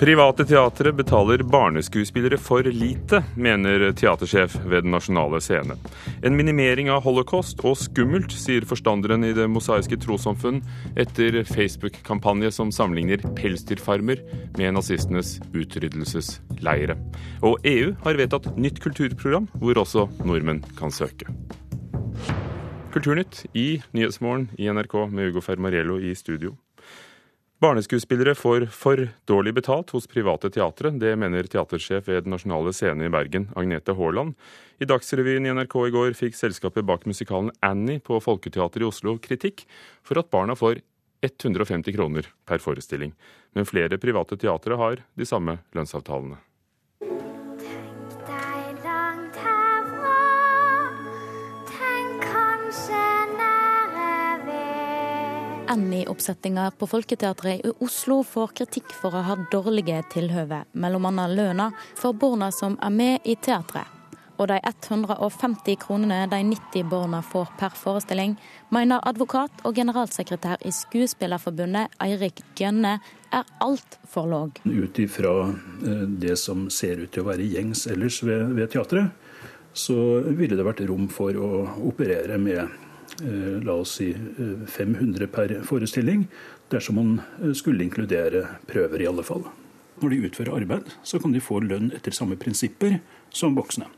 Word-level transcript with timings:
Private 0.00 0.46
teatre 0.48 0.94
betaler 0.96 1.42
barneskuespillere 1.44 2.38
for 2.40 2.64
lite, 2.64 3.18
mener 3.36 3.82
teatersjef 3.92 4.54
ved 4.64 4.86
Den 4.86 4.94
nasjonale 4.94 5.42
scene. 5.44 5.74
En 6.24 6.38
minimering 6.38 6.88
av 6.88 7.02
holocaust 7.04 7.60
og 7.68 7.76
skummelt, 7.76 8.32
sier 8.32 8.64
forstanderen 8.64 9.26
i 9.28 9.34
Det 9.36 9.44
mosaiske 9.52 9.98
trossamfunn 10.00 10.62
etter 10.96 11.42
Facebook-kampanje 11.44 12.48
som 12.56 12.72
sammenligner 12.72 13.20
pelsdyrfarmer 13.36 14.24
med 14.56 14.72
nazistenes 14.78 15.34
utryddelsesleire. 15.52 16.96
Og 17.44 17.60
EU 17.68 17.92
har 18.00 18.22
vedtatt 18.22 18.48
nytt 18.56 18.80
kulturprogram, 18.80 19.50
hvor 19.60 19.84
også 19.84 20.08
nordmenn 20.24 20.64
kan 20.80 20.88
søke. 20.88 21.28
Kulturnytt 22.96 23.44
i 23.52 23.82
Nyhetsmorgen 23.92 24.48
i 24.56 24.72
NRK 24.72 24.96
med 25.12 25.28
Ugo 25.28 25.44
Fermariello 25.44 26.00
i 26.00 26.16
studio. 26.16 26.56
Barneskuespillere 27.60 28.32
får 28.34 28.64
for 28.72 29.02
dårlig 29.28 29.52
betalt 29.54 29.90
hos 29.92 30.06
private 30.08 30.48
teatre. 30.48 30.94
Det 30.96 31.10
mener 31.20 31.44
teatersjef 31.44 32.06
ved 32.08 32.24
Den 32.24 32.32
nasjonale 32.32 32.72
scene 32.72 33.04
i 33.04 33.12
Bergen, 33.12 33.50
Agnete 33.52 33.92
Haaland. 33.98 34.32
I 34.80 34.88
Dagsrevyen 34.88 35.44
i 35.44 35.52
NRK 35.52 35.76
i 35.84 35.92
går 35.92 36.16
fikk 36.16 36.38
selskapet 36.38 36.88
bak 36.88 37.04
musikalen 37.04 37.52
Annie 37.60 38.00
på 38.00 38.16
Folketeatret 38.24 38.80
i 38.80 38.88
Oslo 38.88 39.18
kritikk 39.20 39.66
for 40.00 40.16
at 40.22 40.32
barna 40.32 40.56
får 40.56 40.80
150 41.20 41.92
kroner 41.98 42.32
per 42.48 42.64
forestilling. 42.64 43.12
Men 43.52 43.68
flere 43.68 44.00
private 44.00 44.40
teatre 44.40 44.80
har 44.80 45.04
de 45.12 45.28
samme 45.28 45.60
lønnsavtalene. 45.76 46.40
Annie-oppsettinga 55.70 56.70
på 56.78 56.86
Folketeatret 56.86 57.66
i 57.66 57.70
Oslo 57.78 58.24
får 58.26 58.48
kritikk 58.58 58.90
for 58.90 59.14
å 59.14 59.20
ha 59.22 59.36
dårlige 59.52 60.00
tilhøve, 60.10 60.64
bl.a. 60.74 61.26
lønna 61.30 61.68
for 61.94 62.16
barna 62.18 62.48
som 62.50 62.74
er 62.82 62.90
med 62.90 63.28
i 63.30 63.36
teatret. 63.38 63.86
Og 64.40 64.48
de 64.50 64.56
150 64.58 65.78
kronene 65.78 66.24
de 66.32 66.40
90 66.48 66.90
barna 66.90 67.20
får 67.22 67.54
per 67.60 67.78
forestilling, 67.78 68.34
mener 68.74 69.06
advokat 69.06 69.62
og 69.62 69.78
generalsekretær 69.78 70.66
i 70.66 70.74
Skuespillerforbundet 70.74 71.94
Eirik 72.02 72.42
Gjønne 72.58 72.96
er 73.30 73.56
altfor 73.62 74.26
låg. 74.26 74.62
Ut 74.66 74.98
ifra 74.98 75.38
eh, 75.52 76.06
det 76.26 76.34
som 76.42 76.66
ser 76.66 77.04
ut 77.04 77.14
til 77.14 77.22
å 77.22 77.30
være 77.30 77.46
gjengs 77.46 77.86
ellers 77.86 78.24
ved, 78.26 78.56
ved 78.58 78.74
teatret, 78.74 79.14
så 79.70 79.94
ville 80.34 80.58
det 80.58 80.66
vært 80.66 80.82
rom 80.90 81.06
for 81.14 81.36
å 81.38 81.66
operere 81.86 82.42
med 82.42 82.89
la 83.64 83.72
oss 83.72 83.96
si 83.98 84.12
500 84.66 85.22
eh, 85.24 85.28
per 85.28 85.54
forestilling, 85.64 86.26
dersom 86.70 86.96
man 86.96 87.20
eh, 87.42 87.52
skulle 87.52 87.84
inkludere 87.84 88.46
prøver, 88.66 89.02
i 89.02 89.06
alle 89.06 89.24
fall. 89.26 89.44
Når 90.00 90.10
de 90.10 90.20
utfører 90.28 90.56
arbeid, 90.56 90.92
så 91.04 91.20
kan 91.20 91.32
de 91.32 91.42
få 91.44 91.60
lønn 91.60 91.90
etter 91.96 92.14
samme 92.16 92.38
prinsipper 92.40 92.98
som 93.28 93.56
voksne. 93.58 93.88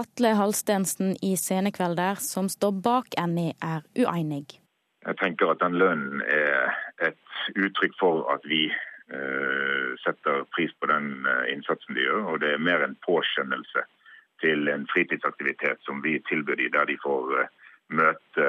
Atle 0.00 0.32
Halstensen 0.38 1.16
i 1.22 1.34
Scenekvelder, 1.36 2.20
som 2.24 2.48
står 2.48 2.72
bak 2.84 3.16
Annie, 3.20 3.52
er 3.60 3.84
uenig. 3.98 4.58
Jeg 5.02 5.18
tenker 5.20 5.52
at 5.52 5.60
den 5.60 5.76
lønnen 5.76 6.22
er 6.24 6.72
et 7.04 7.58
uttrykk 7.58 7.98
for 8.00 8.24
at 8.32 8.46
vi 8.48 8.70
setter 10.00 10.46
pris 10.56 10.70
på 10.80 10.88
den 10.88 11.26
innsatsen 11.52 11.98
de 11.98 12.06
gjør. 12.06 12.30
Og 12.32 12.38
det 12.40 12.54
er 12.54 12.62
mer 12.64 12.80
en 12.80 12.94
påskjønnelse 13.04 13.82
til 14.40 14.70
en 14.72 14.86
fritidsaktivitet 14.88 15.82
som 15.84 16.00
vi 16.06 16.14
tilbyr 16.30 16.56
dem, 16.62 16.70
der 16.72 16.88
de 16.88 16.96
får 17.02 17.34
møte 17.90 18.48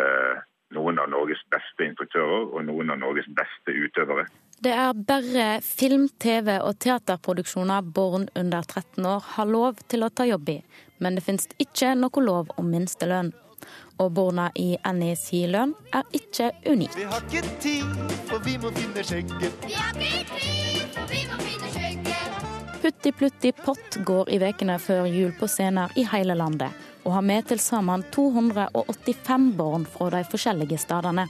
noen 0.73 0.99
av 0.99 1.09
Norges 1.11 1.41
beste 1.53 1.85
instruktører 1.85 2.49
og 2.49 2.65
noen 2.67 2.93
av 2.93 2.99
Norges 3.01 3.29
beste 3.37 3.75
utøvere. 3.75 4.25
Det 4.63 4.71
er 4.71 4.93
bare 4.95 5.45
film-, 5.65 6.09
TV- 6.23 6.59
og 6.61 6.77
teaterproduksjoner 6.79 7.85
barn 7.95 8.29
under 8.39 8.63
13 8.63 9.05
år 9.05 9.23
har 9.35 9.49
lov 9.49 9.81
til 9.91 10.05
å 10.05 10.09
ta 10.09 10.27
jobb 10.29 10.53
i, 10.55 10.59
men 11.03 11.17
det 11.17 11.25
finnes 11.25 11.49
ikke 11.59 11.93
noe 11.99 12.23
lov 12.23 12.53
om 12.57 12.69
minstelønn. 12.71 13.33
Og 14.01 14.09
barna 14.11 14.49
i 14.59 14.73
NIs 14.97 15.29
lønn 15.51 15.75
er 15.95 16.07
ikke 16.17 16.49
unik. 16.67 16.95
Vi 16.97 17.05
har 17.07 17.27
ikke 17.29 17.59
tid, 17.63 17.99
for 18.27 18.43
vi 18.43 18.55
må 18.59 18.71
finne 18.75 19.05
skjegget. 19.07 19.67
Vi 19.67 19.77
har 19.77 19.99
ikke 19.99 20.39
tid, 20.39 20.87
for 20.95 21.11
vi 21.11 21.21
må 21.29 21.39
finne 21.43 21.75
skjegget. 21.75 22.79
Putti 22.83 23.13
Plutti 23.15 23.53
Pott 23.55 23.99
går 24.03 24.33
i 24.35 24.41
ukene 24.43 24.79
før 24.79 25.07
jul 25.07 25.31
på 25.39 25.47
scener 25.47 25.93
i 25.95 26.03
hele 26.11 26.35
landet 26.35 26.92
og 27.03 27.17
har 27.17 27.25
med 27.25 27.47
til 27.49 27.61
sammen 27.61 28.05
285 28.15 29.51
barn 29.59 29.85
fra 29.89 30.09
de 30.13 30.23
forskjellige 30.31 30.79
stedene. 30.83 31.27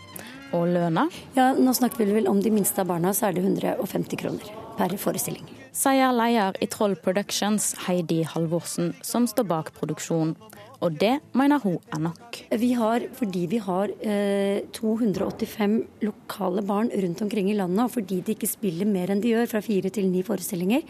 Og 0.54 0.68
lønna? 0.70 1.08
Ja, 1.34 1.52
Nå 1.58 1.74
snakker 1.74 2.06
vi 2.06 2.14
vel 2.14 2.30
om 2.30 2.42
de 2.42 2.52
minste 2.54 2.84
av 2.84 2.92
barna, 2.92 3.14
så 3.14 3.30
er 3.30 3.38
det 3.38 3.46
150 3.46 4.20
kroner 4.22 4.54
per 4.78 4.94
forestilling. 5.02 5.46
Sier 5.74 6.14
leder 6.14 6.58
i 6.62 6.68
Troll 6.70 6.94
Productions, 7.02 7.72
Heidi 7.88 8.22
Halvorsen, 8.30 8.92
som 9.02 9.26
står 9.30 9.48
bak 9.50 9.72
produksjonen. 9.80 10.36
Og 10.84 10.98
det 11.00 11.16
mener 11.38 11.62
hun 11.64 11.78
er 11.96 12.02
nok. 12.04 12.38
Vi 12.60 12.74
har, 12.76 13.06
fordi 13.16 13.46
vi 13.50 13.60
har 13.64 13.92
eh, 14.04 14.66
285 14.76 15.78
lokale 16.04 16.64
barn 16.68 16.92
rundt 16.92 17.24
omkring 17.24 17.50
i 17.50 17.56
landet, 17.58 17.86
og 17.86 17.94
fordi 17.96 18.20
de 18.22 18.36
ikke 18.36 18.52
spiller 18.52 18.90
mer 18.90 19.14
enn 19.14 19.24
de 19.24 19.32
gjør, 19.32 19.48
fra 19.54 19.64
fire 19.64 19.90
til 19.96 20.10
ni 20.12 20.26
forestillinger, 20.28 20.84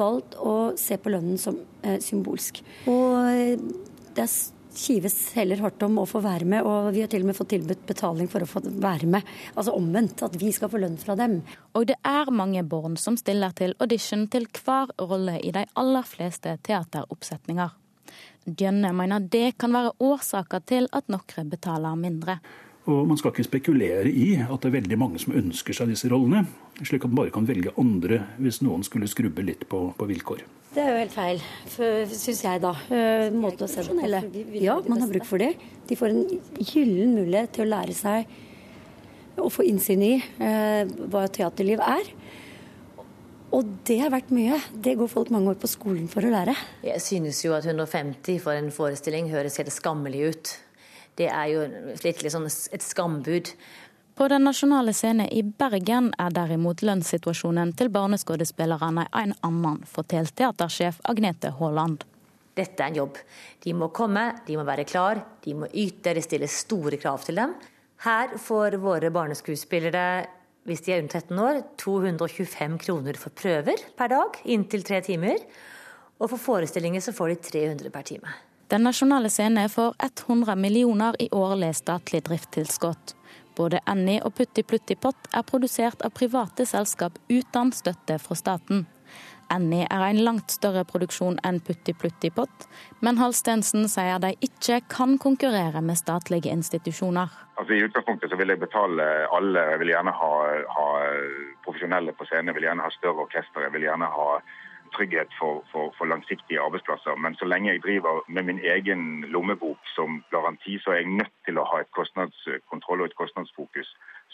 valgt 0.00 0.38
å 0.40 0.72
se 0.80 0.96
på 0.98 1.12
lønnen 1.12 1.36
som 1.38 1.60
eh, 1.84 2.00
symbolsk. 2.02 2.62
Og 2.88 3.28
eh, 3.28 3.60
det 4.16 4.28
kives 4.76 5.32
heller 5.32 5.60
hardt 5.64 5.82
om 5.86 5.98
å 6.00 6.06
få 6.08 6.20
være 6.24 6.46
med, 6.48 6.66
og 6.66 6.90
vi 6.94 7.02
har 7.02 7.10
til 7.12 7.24
og 7.24 7.30
med 7.30 7.38
fått 7.38 7.52
tilbudt 7.54 7.86
betaling 7.88 8.28
for 8.28 8.44
å 8.44 8.48
få 8.48 8.62
være 8.66 9.08
med. 9.10 9.24
Altså 9.54 9.74
omvendt, 9.76 10.22
at 10.26 10.36
vi 10.40 10.52
skal 10.52 10.70
få 10.72 10.80
lønn 10.82 10.98
fra 11.00 11.16
dem. 11.18 11.38
Og 11.76 11.88
det 11.88 11.96
er 12.06 12.32
mange 12.34 12.64
barn 12.68 12.98
som 13.00 13.16
stiller 13.20 13.56
til 13.56 13.76
audition 13.80 14.26
til 14.32 14.48
hver 14.60 14.92
rolle 15.00 15.38
i 15.40 15.52
de 15.54 15.64
aller 15.80 16.06
fleste 16.06 16.58
teateroppsetninger. 16.68 17.72
Djønne 18.46 18.92
mener 18.94 19.24
det 19.32 19.56
kan 19.58 19.74
være 19.74 19.96
årsaker 20.06 20.62
til 20.68 20.86
at 20.94 21.08
noen 21.10 21.50
betaler 21.50 21.98
mindre. 21.98 22.38
Og 22.86 23.06
man 23.10 23.18
skal 23.18 23.32
ikke 23.32 23.46
spekulere 23.48 24.06
i 24.06 24.36
at 24.38 24.62
det 24.62 24.68
er 24.68 24.76
veldig 24.76 24.98
mange 25.00 25.18
som 25.18 25.34
ønsker 25.34 25.74
seg 25.74 25.90
disse 25.90 26.10
rollene, 26.12 26.44
slik 26.78 27.02
at 27.02 27.10
man 27.10 27.24
bare 27.24 27.34
kan 27.34 27.48
velge 27.48 27.74
andre 27.82 28.20
hvis 28.38 28.60
noen 28.62 28.86
skulle 28.86 29.10
skrubbe 29.10 29.42
litt 29.42 29.64
på, 29.70 29.88
på 29.98 30.08
vilkår. 30.12 30.44
Det 30.76 30.84
er 30.84 30.92
jo 30.92 31.00
helt 31.00 31.14
feil, 31.14 31.42
syns 31.72 32.42
jeg, 32.44 32.60
da. 32.62 32.74
Eh, 32.92 33.30
måte 33.34 33.64
å 33.64 33.70
se 33.70 33.82
det 33.86 34.20
Ja, 34.60 34.76
man 34.86 35.00
har 35.02 35.10
bruk 35.10 35.26
for 35.26 35.42
det. 35.42 35.54
De 35.88 35.98
får 35.98 36.12
en 36.12 36.26
gyllen 36.60 37.16
mulighet 37.16 37.56
til 37.56 37.64
å 37.64 37.70
lære 37.70 37.96
seg 37.96 38.28
å 39.40 39.48
få 39.52 39.66
innsyn 39.68 40.04
i 40.04 40.12
eh, 40.20 40.84
hva 41.10 41.26
teaterliv 41.32 41.82
er. 41.82 42.12
Og 43.56 43.66
det 43.88 43.98
har 44.02 44.12
vært 44.12 44.30
mye. 44.34 44.58
Det 44.72 44.96
går 45.00 45.10
folk 45.10 45.32
mange 45.34 45.54
år 45.54 45.58
på 45.62 45.70
skolen 45.70 46.10
for 46.12 46.26
å 46.26 46.32
lære. 46.32 46.54
Jeg 46.84 47.02
synes 47.02 47.40
jo 47.44 47.54
at 47.56 47.66
150 47.66 48.40
for 48.42 48.58
en 48.58 48.72
forestilling 48.74 49.30
høres 49.32 49.58
helt 49.62 49.74
skammelig 49.74 50.22
ut. 50.30 50.54
Det 51.16 51.28
er 51.32 51.50
jo 51.52 51.66
litt 52.04 52.32
sånn 52.32 52.46
et 52.46 52.84
skambud. 52.84 53.52
På 54.16 54.28
Den 54.32 54.46
nasjonale 54.48 54.94
scene 54.96 55.26
i 55.28 55.42
Bergen 55.44 56.12
er 56.16 56.32
derimot 56.32 56.80
lønnssituasjonen 56.80 57.74
til 57.76 57.90
barneskuespillerne 57.92 59.04
en 59.12 59.34
annen, 59.44 59.82
forteller 59.84 60.32
teatersjef 60.32 61.02
Agnete 61.04 61.52
Haaland. 61.58 62.06
Dette 62.56 62.80
er 62.80 62.88
en 62.88 62.96
jobb. 63.02 63.20
De 63.60 63.74
må 63.76 63.90
komme, 63.92 64.30
de 64.46 64.56
må 64.56 64.64
være 64.64 64.86
klar, 64.88 65.20
de 65.44 65.56
må 65.60 65.68
yte, 65.68 66.14
det 66.16 66.24
stilles 66.24 66.62
store 66.64 66.96
krav 66.96 67.26
til 67.26 67.36
dem. 67.42 67.52
Her 68.06 68.32
får 68.40 68.78
våre 68.80 69.12
barneskuespillere, 69.12 70.06
hvis 70.64 70.82
de 70.86 70.96
er 70.96 71.04
under 71.04 71.20
13 71.20 71.44
år, 71.44 71.62
225 71.84 72.80
kroner 72.86 73.20
for 73.20 73.36
prøver 73.36 73.84
per 74.00 74.12
dag, 74.12 74.40
inntil 74.48 74.84
tre 74.84 75.04
timer. 75.04 75.44
Og 76.16 76.32
for 76.32 76.40
forestillinger 76.40 77.04
så 77.04 77.12
får 77.12 77.34
de 77.34 77.40
300 77.52 77.92
per 77.92 78.08
time. 78.08 78.32
Den 78.68 78.82
nasjonale 78.82 79.30
scene 79.30 79.68
får 79.68 79.94
100 80.26 80.56
millioner 80.56 81.14
i 81.22 81.28
årlig 81.32 81.76
statlig 81.76 82.24
driftstilskudd. 82.26 83.12
Både 83.56 83.78
Annie 83.86 84.18
og 84.26 84.34
Putti 84.34 84.64
Plutti 84.66 84.96
Pott 84.98 85.28
er 85.30 85.46
produsert 85.46 86.02
av 86.02 86.10
private 86.18 86.66
selskap 86.66 87.20
uten 87.30 87.70
støtte 87.72 88.18
fra 88.18 88.34
staten. 88.34 88.82
Annie 89.54 89.86
er 89.86 90.02
en 90.08 90.18
langt 90.26 90.50
større 90.50 90.82
produksjon 90.82 91.38
enn 91.46 91.62
Putti 91.62 91.94
Plutti 91.94 92.32
Pott, 92.34 92.66
men 93.06 93.22
Halstensen 93.22 93.86
sier 93.86 94.18
de 94.18 94.32
ikke 94.42 94.80
kan 94.90 95.14
konkurrere 95.22 95.78
med 95.78 96.02
statlige 96.02 96.50
institusjoner. 96.50 97.30
Altså, 97.54 97.72
I 97.72 97.86
utgangspunktet 97.86 98.34
vil 98.34 98.50
jeg 98.50 98.64
betale 98.66 99.06
alle. 99.30 99.62
Jeg 99.70 99.84
vil 99.84 99.94
gjerne 99.94 100.10
ha, 100.10 100.32
ha 100.74 100.88
profesjonelle 101.62 102.18
på 102.18 102.26
scenen, 102.26 102.50
jeg 102.50 102.58
vil 102.58 102.66
gjerne 102.66 102.82
ha 102.82 102.90
større 102.98 103.30
orkester. 103.30 103.62
Jeg 103.62 103.78
vil 103.78 103.86
gjerne 103.86 104.10
ha 104.10 104.30
trygghet 104.96 105.30
for, 105.40 105.62
for, 105.72 105.92
for, 105.98 106.08
langsiktige 106.12 106.60
arbeidsplasser. 106.66 107.16
Men 107.22 107.36
så 107.38 107.44
lenge 107.44 107.72
jeg 107.72 107.82
driver 107.86 108.22
med 108.28 108.42
min 108.48 108.60
egen 108.74 109.24
lommebok 109.34 109.80
som 109.94 110.22
garanti, 110.34 110.78
så 110.82 110.90
er 110.90 111.02
jeg 111.02 111.16
nødt 111.20 111.34
til 111.46 111.58
å 111.58 111.66
ha 111.70 111.80
et 111.82 111.92
kostnadskontroll 111.98 113.02
og 113.04 113.10
et 113.10 113.18
kostnadsfokus 113.22 113.90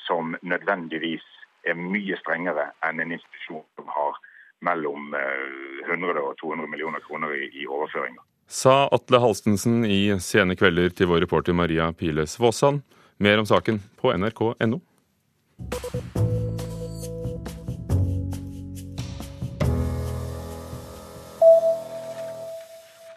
som 0.07 0.37
nødvendigvis 0.43 1.27
er 1.69 1.79
mye 1.79 2.19
strengere 2.23 2.71
enn 2.87 3.03
en 3.03 3.15
institusjon 3.19 3.67
som 3.79 3.91
har 3.97 4.19
mellom 4.63 5.15
100 5.15 6.11
eh, 6.11 6.23
og 6.23 6.37
200 6.41 6.71
millioner 6.71 7.03
kroner 7.07 7.35
i, 7.39 7.51
i 7.63 7.67
overføringer. 7.67 8.23
Sa 8.53 8.87
Atle 8.93 9.23
Halstensen 9.23 9.85
i 9.89 10.01
Sene 10.21 10.59
kvelder 10.59 10.93
til 10.97 11.11
vår 11.11 11.25
reporter 11.27 11.57
Maria 11.57 11.91
Piles 11.97 12.37
Våsan. 12.41 12.83
Mer 13.23 13.41
om 13.43 13.49
saken 13.49 13.81
på 14.01 14.13
nrk.no. 14.19 14.83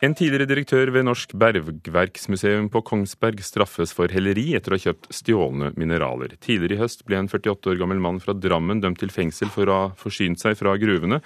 En 0.06 0.14
tidligere 0.14 0.46
direktør 0.46 0.92
ved 0.94 1.06
Norsk 1.08 1.32
bergverksmuseum 1.42 2.68
på 2.70 2.82
Kongsberg 2.86 3.40
straffes 3.42 3.94
for 3.96 4.12
helleri 4.14 4.52
etter 4.54 4.76
å 4.76 4.78
ha 4.78 4.84
kjøpt 4.84 5.08
stjålne 5.18 5.72
mineraler. 5.80 6.36
Tidligere 6.44 6.76
i 6.76 6.82
høst 6.84 7.02
ble 7.08 7.18
en 7.18 7.30
48 7.32 7.72
år 7.72 7.80
gammel 7.80 8.04
mann 8.04 8.20
fra 8.22 8.36
Drammen 8.38 8.84
dømt 8.84 9.00
til 9.02 9.14
fengsel 9.14 9.50
for 9.54 9.72
å 9.72 9.78
ha 9.80 9.88
forsynt 9.98 10.44
seg 10.44 10.60
fra 10.60 10.76
gruvene. 10.78 11.22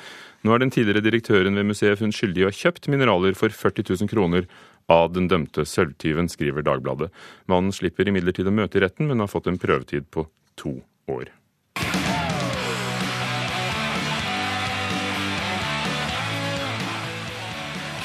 Nå 0.47 0.53
er 0.55 0.63
den 0.63 0.71
tidligere 0.71 1.03
direktøren 1.03 1.59
ved 1.59 1.67
museet 1.73 1.99
funnet 1.99 2.15
skyldig 2.15 2.45
i 2.45 2.47
å 2.47 2.53
ha 2.53 2.59
kjøpt 2.61 2.87
mineraler 2.93 3.35
for 3.41 3.51
40 3.51 3.89
000 3.89 4.13
kroner 4.13 4.47
av 4.87 5.11
den 5.17 5.27
dømte 5.33 5.67
sølvtyven, 5.67 6.31
skriver 6.31 6.63
Dagbladet. 6.69 7.11
Mannen 7.51 7.75
slipper 7.75 8.07
imidlertid 8.07 8.47
å 8.47 8.55
møte 8.61 8.79
i 8.79 8.85
retten, 8.85 9.11
men 9.11 9.19
har 9.25 9.33
fått 9.33 9.51
en 9.51 9.59
prøvetid 9.59 10.07
på 10.13 10.29
to 10.61 10.77
år. 11.11 11.33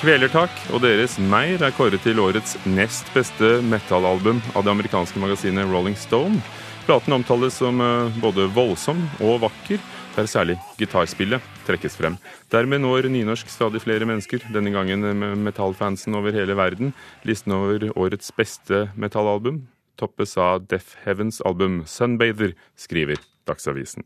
Kvelertak 0.05 0.53
og 0.69 0.83
deres 0.85 1.15
Meir 1.17 1.63
er 1.65 1.73
kåret 1.73 2.03
til 2.05 2.19
årets 2.21 2.59
nest 2.69 3.09
beste 3.15 3.63
metallalbum 3.65 4.43
av 4.53 4.67
det 4.67 4.73
amerikanske 4.75 5.17
magasinet 5.23 5.65
Rolling 5.71 5.97
Stone. 5.97 6.43
Platen 6.85 7.15
omtales 7.17 7.57
som 7.57 7.81
eh, 7.81 8.19
både 8.21 8.45
voldsom 8.53 9.01
og 9.25 9.39
vakker, 9.47 9.81
der 10.19 10.29
særlig 10.29 10.59
gitarspillet 10.77 11.41
trekkes 11.65 11.97
frem. 11.97 12.19
Dermed 12.53 12.85
når 12.85 13.09
nynorsk 13.15 13.49
stadig 13.49 13.81
flere 13.81 14.05
mennesker, 14.05 14.45
denne 14.53 14.75
gangen 14.75 15.09
metallfansen 15.47 16.21
over 16.21 16.37
hele 16.37 16.53
verden. 16.59 16.93
Listen 17.25 17.57
over 17.57 17.89
årets 17.97 18.29
beste 18.37 18.91
metallalbum 19.01 19.63
toppes 19.97 20.37
av 20.37 20.67
Deaf 20.69 20.99
Heavens 21.07 21.41
album 21.49 21.81
Sunbather, 21.89 22.53
skriver 22.77 23.25
Dagsavisen. 23.49 24.05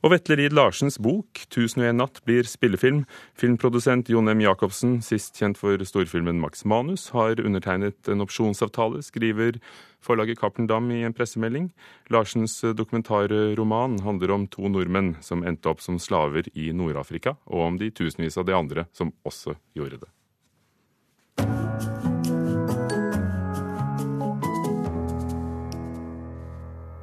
Og 0.00 0.14
Vetle 0.14 0.38
Lid 0.38 0.54
Larsens 0.56 0.96
bok 0.96 1.42
'Tusen 1.52 1.82
og 1.82 1.90
en 1.90 1.98
natt' 2.00 2.22
blir 2.24 2.46
spillefilm. 2.48 3.02
Filmprodusent 3.36 4.08
Jon 4.08 4.32
M. 4.32 4.40
Jacobsen, 4.40 5.02
sist 5.04 5.36
kjent 5.36 5.58
for 5.60 5.76
storfilmen 5.76 6.40
Max 6.40 6.64
Manus, 6.64 7.10
har 7.12 7.36
undertegnet 7.36 8.08
en 8.08 8.24
opsjonsavtale, 8.24 9.02
skriver 9.04 9.60
forlaget 10.00 10.40
Cappelen 10.40 10.90
i 10.90 11.04
en 11.04 11.12
pressemelding. 11.12 11.70
Larsens 12.08 12.62
dokumentarroman 12.62 14.00
handler 14.00 14.30
om 14.30 14.46
to 14.48 14.68
nordmenn 14.68 15.18
som 15.20 15.44
endte 15.44 15.68
opp 15.68 15.80
som 15.84 15.98
slaver 15.98 16.48
i 16.54 16.72
Nord-Afrika, 16.72 17.36
og 17.44 17.60
om 17.60 17.76
de 17.76 17.90
tusenvis 17.90 18.38
av 18.38 18.46
de 18.46 18.56
andre 18.56 18.86
som 18.92 19.12
også 19.22 19.58
gjorde 19.76 20.00
det. 20.00 21.69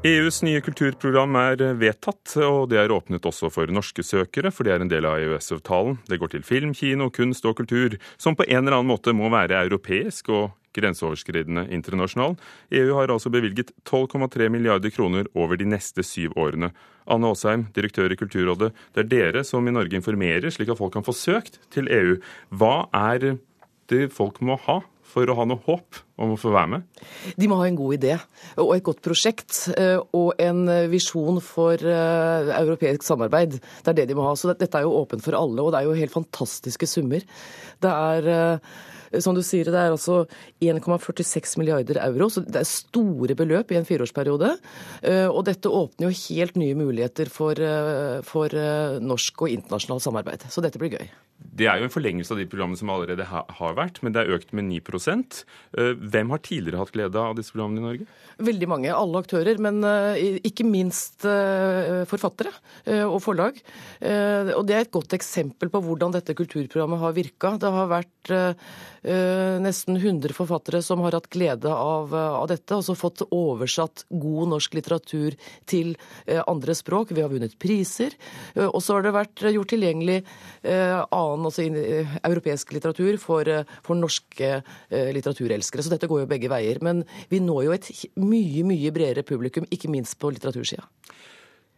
EUs 0.06 0.44
nye 0.46 0.60
kulturprogram 0.62 1.34
er 1.42 1.62
vedtatt, 1.80 2.36
og 2.46 2.68
det 2.70 2.78
er 2.78 2.92
åpnet 2.94 3.26
også 3.26 3.50
for 3.50 3.72
norske 3.74 4.04
søkere, 4.06 4.52
for 4.54 4.68
det 4.68 4.76
er 4.76 4.84
en 4.84 4.92
del 4.92 5.08
av 5.10 5.18
EØS-avtalen. 5.18 5.98
Det 6.06 6.20
går 6.22 6.36
til 6.36 6.44
film, 6.46 6.76
kino, 6.78 7.08
kunst 7.10 7.48
og 7.50 7.56
kultur, 7.58 7.96
som 8.22 8.38
på 8.38 8.46
en 8.46 8.62
eller 8.62 8.78
annen 8.78 8.92
måte 8.92 9.16
må 9.18 9.32
være 9.34 9.58
europeisk 9.66 10.30
og 10.30 10.52
grenseoverskridende 10.78 11.66
internasjonal. 11.74 12.38
EU 12.78 12.94
har 12.94 13.10
altså 13.10 13.32
bevilget 13.34 13.74
12,3 13.90 14.52
milliarder 14.54 14.94
kroner 14.94 15.26
over 15.34 15.58
de 15.58 15.66
neste 15.66 16.06
syv 16.06 16.38
årene. 16.38 16.70
Anne 17.10 17.32
Aasheim, 17.34 17.66
direktør 17.74 18.14
i 18.14 18.20
Kulturrådet, 18.20 18.70
det 18.94 19.02
er 19.02 19.10
dere 19.16 19.44
som 19.48 19.66
i 19.66 19.74
Norge 19.74 19.98
informerer, 19.98 20.52
slik 20.54 20.70
at 20.70 20.78
folk 20.78 20.94
kan 20.94 21.08
få 21.08 21.16
søkt 21.18 21.58
til 21.74 21.90
EU. 21.90 22.20
Hva 22.54 22.86
er 22.94 23.40
det 23.90 24.12
folk 24.14 24.44
må 24.46 24.60
ha 24.68 24.84
for 25.08 25.30
å 25.30 25.36
ha 25.38 25.46
noe 25.48 25.64
håp 25.66 26.00
om 26.22 26.34
å 26.34 26.40
få 26.40 26.52
være 26.54 26.72
med? 26.76 27.06
De 27.40 27.50
må 27.50 27.60
ha 27.62 27.68
en 27.70 27.78
god 27.80 27.98
idé 27.98 28.18
og 28.60 28.74
et 28.76 28.86
godt 28.86 29.02
prosjekt 29.06 29.64
eh, 29.78 29.98
og 30.18 30.36
en 30.42 30.66
visjon 30.92 31.40
for 31.44 31.80
eh, 31.80 32.52
europeisk 32.58 33.06
samarbeid. 33.08 33.58
Det 33.58 33.94
er 33.94 34.02
det 34.02 34.10
de 34.12 34.18
må 34.18 34.28
ha. 34.28 34.36
Så 34.38 34.52
dette 34.52 34.70
er 34.78 34.86
jo 34.88 34.98
åpent 35.00 35.24
for 35.26 35.38
alle, 35.38 35.64
og 35.64 35.74
det 35.74 35.82
er 35.82 35.90
jo 35.90 35.98
helt 35.98 36.16
fantastiske 36.16 36.90
summer. 36.90 37.26
Det 37.84 37.94
er 37.94 38.32
eh, 38.34 38.78
som 39.24 39.38
du 39.38 39.44
sier, 39.46 39.70
det 39.72 39.82
er 39.82 39.94
altså 39.94 40.24
1,46 40.64 41.58
milliarder 41.62 42.02
euro, 42.06 42.30
så 42.32 42.44
det 42.46 42.62
er 42.62 42.70
store 42.70 43.38
beløp 43.38 43.72
i 43.72 43.80
en 43.80 43.88
fireårsperiode. 43.88 44.56
Og 45.32 45.40
dette 45.48 45.72
åpner 45.72 46.10
jo 46.10 46.20
helt 46.28 46.60
nye 46.60 46.78
muligheter 46.78 47.32
for, 47.32 47.62
for 48.28 48.58
norsk 49.04 49.46
og 49.46 49.54
internasjonalt 49.54 50.08
samarbeid. 50.08 50.50
Så 50.52 50.64
dette 50.66 50.82
blir 50.82 50.98
gøy. 50.98 51.08
Det 51.38 51.66
er 51.70 51.80
jo 51.80 51.88
en 51.88 51.94
forlengelse 51.94 52.34
av 52.34 52.40
de 52.42 52.46
programmene 52.50 52.78
som 52.78 52.90
allerede 52.94 53.26
har 53.26 53.76
vært, 53.78 54.00
men 54.06 54.14
det 54.14 54.24
er 54.24 54.34
økt 54.36 54.52
med 54.58 54.68
9 54.70 54.80
eh, 55.14 55.94
Hvem 55.98 56.34
har 56.34 56.42
tidligere 56.46 56.82
hatt 56.82 56.94
glede 56.94 57.22
av 57.22 57.38
disse 57.38 57.54
programmene 57.54 57.82
i 57.82 57.86
Norge? 57.86 58.08
Veldig 58.48 58.70
mange. 58.70 58.92
Alle 58.94 59.22
aktører, 59.24 59.62
men 59.62 59.82
eh, 59.86 60.38
ikke 60.46 60.66
minst 60.68 61.26
eh, 61.30 62.04
forfattere 62.10 62.54
og 63.08 63.18
forlag. 63.24 63.58
Og 64.00 64.62
det 64.68 64.76
er 64.76 64.86
et 64.86 64.94
godt 64.94 65.14
eksempel 65.18 65.70
på 65.74 65.82
hvordan 65.84 66.14
dette 66.14 66.36
kulturprogrammet 66.38 67.02
har 67.02 67.16
virka. 67.16 67.54
Det 67.60 67.72
har 67.74 67.90
vært 67.90 68.17
nesten 68.28 69.96
100 69.96 70.34
forfattere 70.36 70.82
som 70.84 71.00
har 71.06 71.16
hatt 71.16 71.30
glede 71.32 71.72
av, 71.72 72.12
av 72.12 72.48
dette, 72.50 72.76
altså 72.76 72.96
fått 72.98 73.22
oversatt 73.32 74.04
god 74.10 74.52
norsk 74.52 74.76
litteratur 74.76 75.38
til 75.70 75.94
andre 76.44 76.76
språk. 76.76 77.14
Vi 77.16 77.24
har 77.24 77.32
vunnet 77.32 77.56
priser. 77.62 78.18
Og 78.68 78.82
så 78.84 78.98
har 78.98 79.06
det 79.06 79.16
vært 79.16 79.46
gjort 79.54 79.72
tilgjengelig 79.72 80.18
annen 80.66 81.48
altså 81.48 81.64
eh, 81.68 82.18
europeisk 82.24 82.74
litteratur 82.76 83.18
for, 83.22 83.48
eh, 83.48 83.78
for 83.84 84.00
norske 84.00 84.50
eh, 84.58 85.12
litteraturelskere. 85.16 85.84
Så 85.84 85.94
dette 85.94 86.10
går 86.10 86.24
jo 86.24 86.32
begge 86.32 86.52
veier. 86.52 86.82
Men 86.84 87.04
vi 87.32 87.42
når 87.44 87.68
jo 87.68 87.76
et 87.76 87.92
mye, 88.20 88.66
mye 88.68 88.94
bredere 88.96 89.26
publikum, 89.28 89.68
ikke 89.72 89.92
minst 89.92 90.18
på 90.20 90.32
litteratursida. 90.34 90.88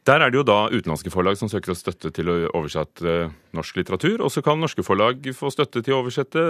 Der 0.10 0.24
er 0.26 0.32
det 0.32 0.40
jo 0.40 0.46
da 0.48 0.72
utenlandske 0.74 1.12
forlag 1.14 1.36
som 1.38 1.52
søker 1.52 1.76
støtte 1.78 2.10
til 2.16 2.32
å 2.32 2.36
oversette 2.58 3.28
norsk 3.54 3.76
litteratur. 3.78 4.24
Og 4.26 4.32
så 4.34 4.42
kan 4.42 4.58
norske 4.58 4.82
forlag 4.82 5.28
få 5.38 5.52
støtte 5.54 5.84
til 5.86 5.94
å 5.94 6.00
oversette 6.00 6.42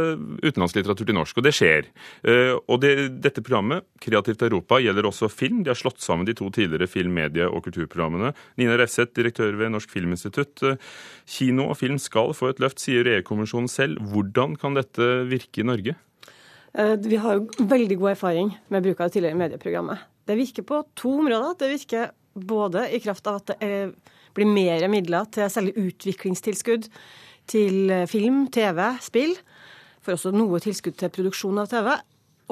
utenlandsk 0.46 0.78
litteratur 0.78 1.10
til 1.10 1.18
norsk. 1.18 1.42
Og 1.42 1.44
det 1.44 1.52
skjer. 1.58 1.90
Og 2.70 2.78
det, 2.80 2.94
dette 3.20 3.44
programmet, 3.44 3.84
Kreativt 4.00 4.46
Europa, 4.48 4.78
gjelder 4.80 5.10
også 5.10 5.28
film. 5.34 5.66
De 5.66 5.74
har 5.74 5.80
slått 5.80 6.00
sammen 6.00 6.30
de 6.30 6.38
to 6.40 6.48
tidligere 6.56 6.88
film-, 6.88 7.18
medie- 7.18 7.50
og 7.50 7.66
kulturprogrammene. 7.66 8.32
Nina 8.62 8.78
Refseth, 8.80 9.12
direktør 9.18 9.58
ved 9.60 9.74
Norsk 9.74 9.92
Filminstitutt. 9.92 10.64
Kino 11.28 11.68
og 11.74 11.76
film 11.82 12.00
skal 12.00 12.32
få 12.38 12.54
et 12.54 12.64
løft, 12.64 12.80
sier 12.80 13.10
EU-kommisjonen 13.18 13.68
selv. 13.68 14.00
Hvordan 14.14 14.56
kan 14.62 14.80
dette 14.80 15.10
virke 15.28 15.66
i 15.66 15.68
Norge? 15.68 15.98
Eh, 16.80 16.96
vi 17.04 17.20
har 17.20 17.42
jo 17.42 17.68
veldig 17.76 18.00
god 18.00 18.14
erfaring 18.14 18.56
med 18.72 18.88
bruk 18.88 19.02
av 19.02 19.12
det 19.12 19.18
tidligere 19.18 19.42
medieprogrammet. 19.44 20.08
Det 20.30 20.40
virker 20.40 20.68
på 20.72 20.80
to 20.96 21.18
områder. 21.26 21.60
Det 21.60 21.72
virker 21.74 22.10
både 22.48 22.88
i 22.96 23.02
kraft 23.04 23.28
av 23.30 23.42
at 23.42 23.56
det 23.60 23.82
blir 24.38 24.50
mer 24.50 24.86
midler 24.92 25.28
til 25.34 25.50
særlig 25.52 25.76
utviklingstilskudd 25.80 26.88
til 27.50 27.92
film, 28.10 28.46
TV, 28.54 28.84
spill. 29.02 29.36
For 30.06 30.16
også 30.16 30.32
noe 30.32 30.62
tilskudd 30.64 30.96
til 31.00 31.12
produksjon 31.14 31.60
av 31.60 31.70
TV. 31.72 31.92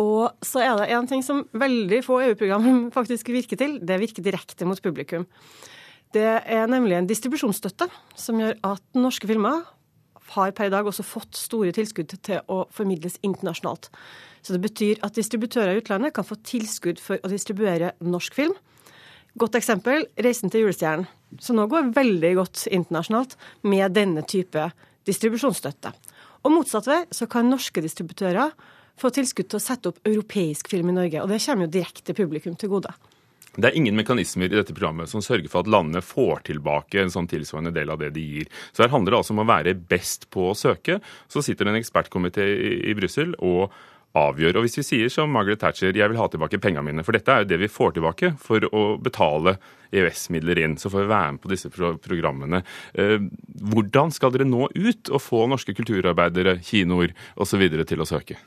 Og 0.01 0.45
så 0.45 0.61
er 0.61 0.75
det 0.77 0.91
en 0.93 1.07
ting 1.09 1.23
som 1.25 1.45
veldig 1.57 2.03
få 2.05 2.19
EU-program 2.27 2.67
faktisk 2.97 3.31
virker 3.33 3.59
til. 3.59 3.79
Det 3.81 3.97
virker 4.01 4.25
direkte 4.25 4.67
mot 4.69 4.81
publikum. 4.83 5.25
Det 6.15 6.27
er 6.45 6.69
nemlig 6.71 6.95
en 6.97 7.09
distribusjonsstøtte 7.09 7.89
som 8.15 8.39
gjør 8.39 8.55
at 8.69 8.83
norske 8.95 9.27
filmer 9.27 9.65
har 10.33 10.53
per 10.55 10.67
i 10.67 10.71
dag 10.73 10.87
også 10.87 11.05
fått 11.07 11.37
store 11.39 11.73
tilskudd 11.75 12.11
til 12.23 12.41
å 12.51 12.65
formidles 12.73 13.17
internasjonalt. 13.25 13.89
Så 14.43 14.55
det 14.55 14.63
betyr 14.63 15.01
at 15.03 15.15
distributører 15.15 15.75
i 15.75 15.81
utlandet 15.81 16.15
kan 16.15 16.27
få 16.27 16.37
tilskudd 16.47 16.99
for 17.03 17.19
å 17.23 17.31
distribuere 17.31 17.93
norsk 18.03 18.35
film. 18.35 18.55
Godt 19.37 19.55
eksempel 19.59 20.07
'Reisen 20.17 20.49
til 20.49 20.63
julestjernen', 20.65 21.05
som 21.39 21.59
nå 21.59 21.67
går 21.69 21.91
veldig 21.93 22.31
godt 22.39 22.63
internasjonalt 22.73 23.35
med 23.69 23.93
denne 23.93 24.23
type 24.25 24.71
distribusjonsstøtte. 25.05 25.91
Og 26.41 26.53
motsatt 26.55 26.87
vei 26.89 27.03
så 27.13 27.27
kan 27.29 27.49
norske 27.49 27.83
distributører 27.83 28.55
få 28.97 29.11
tilskudd 29.13 29.51
til 29.51 29.59
å 29.59 29.61
sette 29.61 29.91
opp 29.91 29.99
europeisk 30.09 30.71
film 30.71 30.89
i 30.89 30.95
Norge. 30.97 31.21
Og 31.21 31.29
det 31.29 31.43
kommer 31.43 31.67
jo 31.67 31.75
direkte 31.75 32.15
publikum 32.17 32.55
til 32.57 32.71
gode. 32.71 32.95
Det 33.57 33.69
er 33.69 33.77
ingen 33.77 33.97
mekanismer 33.97 34.49
i 34.49 34.57
dette 34.57 34.73
programmet 34.73 35.09
som 35.09 35.21
sørger 35.21 35.49
for 35.49 35.65
at 35.65 35.69
landene 35.69 36.01
får 36.05 36.43
tilbake 36.49 37.01
en 37.01 37.13
sånn 37.13 37.29
tilsvarende 37.29 37.73
del 37.73 37.89
av 37.93 38.01
det 38.01 38.11
de 38.13 38.21
gir. 38.21 38.49
Så 38.71 38.85
her 38.85 38.93
handler 38.93 39.13
det 39.13 39.19
altså 39.21 39.33
om 39.33 39.41
å 39.41 39.47
være 39.49 39.73
best 39.73 40.27
på 40.33 40.51
å 40.51 40.57
søke. 40.57 40.99
Så 41.29 41.41
sitter 41.45 41.65
det 41.65 41.73
en 41.73 41.79
ekspertkomité 41.81 42.45
i, 42.45 42.93
Brussel 42.97 43.33
og 43.37 43.73
avgjør. 44.17 44.57
Og 44.57 44.65
hvis 44.65 44.79
vi 44.81 44.85
sier 44.85 45.13
som 45.13 45.31
Margaret 45.33 45.61
Thatcher, 45.61 45.95
jeg 45.95 46.11
vil 46.11 46.19
ha 46.19 46.27
tilbake 46.31 46.59
pengene 46.63 46.85
mine, 46.89 47.05
for 47.05 47.17
dette 47.17 47.33
er 47.33 47.43
jo 47.43 47.51
det 47.51 47.61
vi 47.63 47.71
får 47.71 47.97
tilbake 47.97 48.33
for 48.41 48.67
å 48.71 48.83
betale 49.01 49.57
EØS-midler 49.95 50.59
inn, 50.63 50.75
så 50.79 50.91
får 50.91 51.05
vi 51.05 51.13
være 51.13 51.31
med 51.35 51.43
på 51.43 51.53
disse 51.53 51.71
programmene. 51.71 52.63
Eh, 52.97 53.17
hvordan 53.71 54.11
skal 54.15 54.33
dere 54.35 54.47
nå 54.47 54.69
ut 54.75 55.13
og 55.13 55.23
få 55.23 55.45
norske 55.51 55.75
kulturarbeidere, 55.77 56.59
kinoer 56.65 57.15
osv. 57.39 57.67
til 57.87 58.03
å 58.03 58.09
søke? 58.09 58.39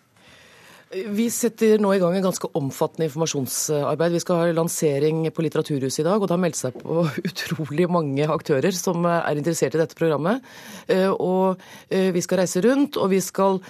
Vi 0.90 1.28
setter 1.30 1.78
nå 1.78 1.92
i 1.94 2.00
gang 2.02 2.16
en 2.18 2.24
ganske 2.24 2.48
omfattende 2.58 3.06
informasjonsarbeid. 3.06 4.10
Vi 4.16 4.20
skal 4.24 4.40
ha 4.40 4.54
lansering 4.56 5.20
på 5.30 5.44
Litteraturhuset 5.44 6.00
i 6.02 6.06
dag, 6.08 6.16
og 6.18 6.26
det 6.26 6.34
har 6.34 6.40
meldt 6.42 6.58
seg 6.58 6.80
på 6.80 7.04
utrolig 7.30 7.86
mange 7.94 8.26
aktører 8.26 8.74
som 8.74 9.06
er 9.06 9.38
interessert 9.38 9.76
i 9.78 9.78
dette 9.78 9.94
programmet. 9.98 10.42
Eh, 10.90 11.06
og 11.06 11.62
eh, 11.94 12.08
vi 12.10 12.22
skal 12.26 12.42
reise 12.42 12.64
rundt, 12.66 12.98
og 12.98 13.12
vi 13.14 13.20
skal, 13.22 13.60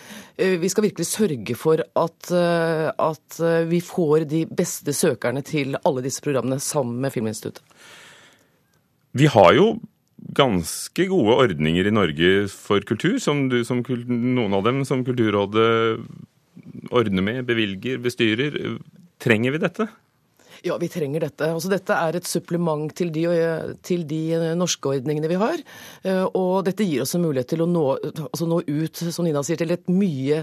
eh, 0.40 0.56
vi 0.62 0.70
skal 0.72 0.86
virkelig 0.88 1.10
sørge 1.10 1.58
for 1.60 1.84
at, 1.84 2.32
at 2.32 3.42
vi 3.68 3.82
får 3.84 4.24
de 4.30 4.46
beste 4.48 4.96
søkerne 4.96 5.44
til 5.44 5.76
alle 5.84 6.06
disse 6.06 6.24
programmene 6.24 6.56
sammen 6.56 7.04
med 7.04 7.12
Filminstituttet. 7.12 7.60
Vi 9.12 9.28
har 9.28 9.52
jo 9.58 9.74
ganske 10.36 11.04
gode 11.10 11.36
ordninger 11.44 11.84
i 11.84 11.92
Norge 11.92 12.32
for 12.48 12.80
kultur, 12.88 13.20
som, 13.20 13.50
du, 13.52 13.60
som 13.66 13.84
noen 13.84 14.56
av 14.56 14.64
dem 14.64 14.86
som 14.88 15.04
Kulturrådet 15.04 16.08
ordner 16.90 17.26
med, 17.26 17.42
bevilger, 17.48 18.00
bestyrer. 18.02 18.56
Trenger 19.20 19.56
vi 19.56 19.62
dette? 19.62 19.88
Ja, 20.62 20.76
vi 20.76 20.88
trenger 20.92 21.24
dette. 21.24 21.46
Altså, 21.54 21.70
dette 21.72 21.96
er 21.96 22.16
et 22.18 22.28
supplement 22.28 22.92
til 22.96 23.08
de, 23.14 23.24
til 23.86 24.04
de, 24.08 24.20
norske 24.58 24.92
ordningene 24.92 25.30
vi 25.30 25.38
har. 25.40 25.62
Eh, 26.04 26.24
og 26.36 26.66
dette 26.66 26.84
gir 26.84 27.04
oss 27.04 27.14
en 27.16 27.24
mulighet 27.24 27.48
til 27.54 27.64
å 27.64 27.68
nå, 27.70 27.84
altså 28.26 28.48
nå, 28.48 28.60
ut 28.68 29.00
som 29.00 29.24
Nina 29.24 29.42
sier, 29.46 29.60
til 29.60 29.72
et 29.72 29.88
mye 29.92 30.42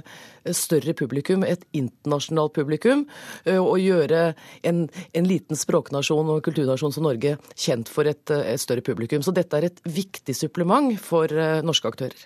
større 0.58 0.96
publikum, 0.98 1.46
et 1.46 1.68
internasjonalt 1.78 2.56
publikum. 2.58 3.06
Eh, 3.46 3.62
og 3.62 3.78
gjøre 3.84 4.32
en, 4.66 4.86
en 4.90 5.30
liten 5.30 5.60
språknasjon 5.60 6.34
og 6.34 6.42
kulturnasjon 6.48 6.96
som 6.98 7.06
Norge 7.06 7.38
kjent 7.54 7.92
for 7.92 8.10
et, 8.10 8.26
et 8.34 8.62
større 8.62 8.86
publikum. 8.86 9.22
Så 9.26 9.36
dette 9.38 9.60
er 9.60 9.70
et 9.70 9.84
viktig 9.86 10.34
supplement 10.38 10.96
for 11.02 11.30
eh, 11.30 11.62
norske 11.66 11.94
aktører. 11.94 12.26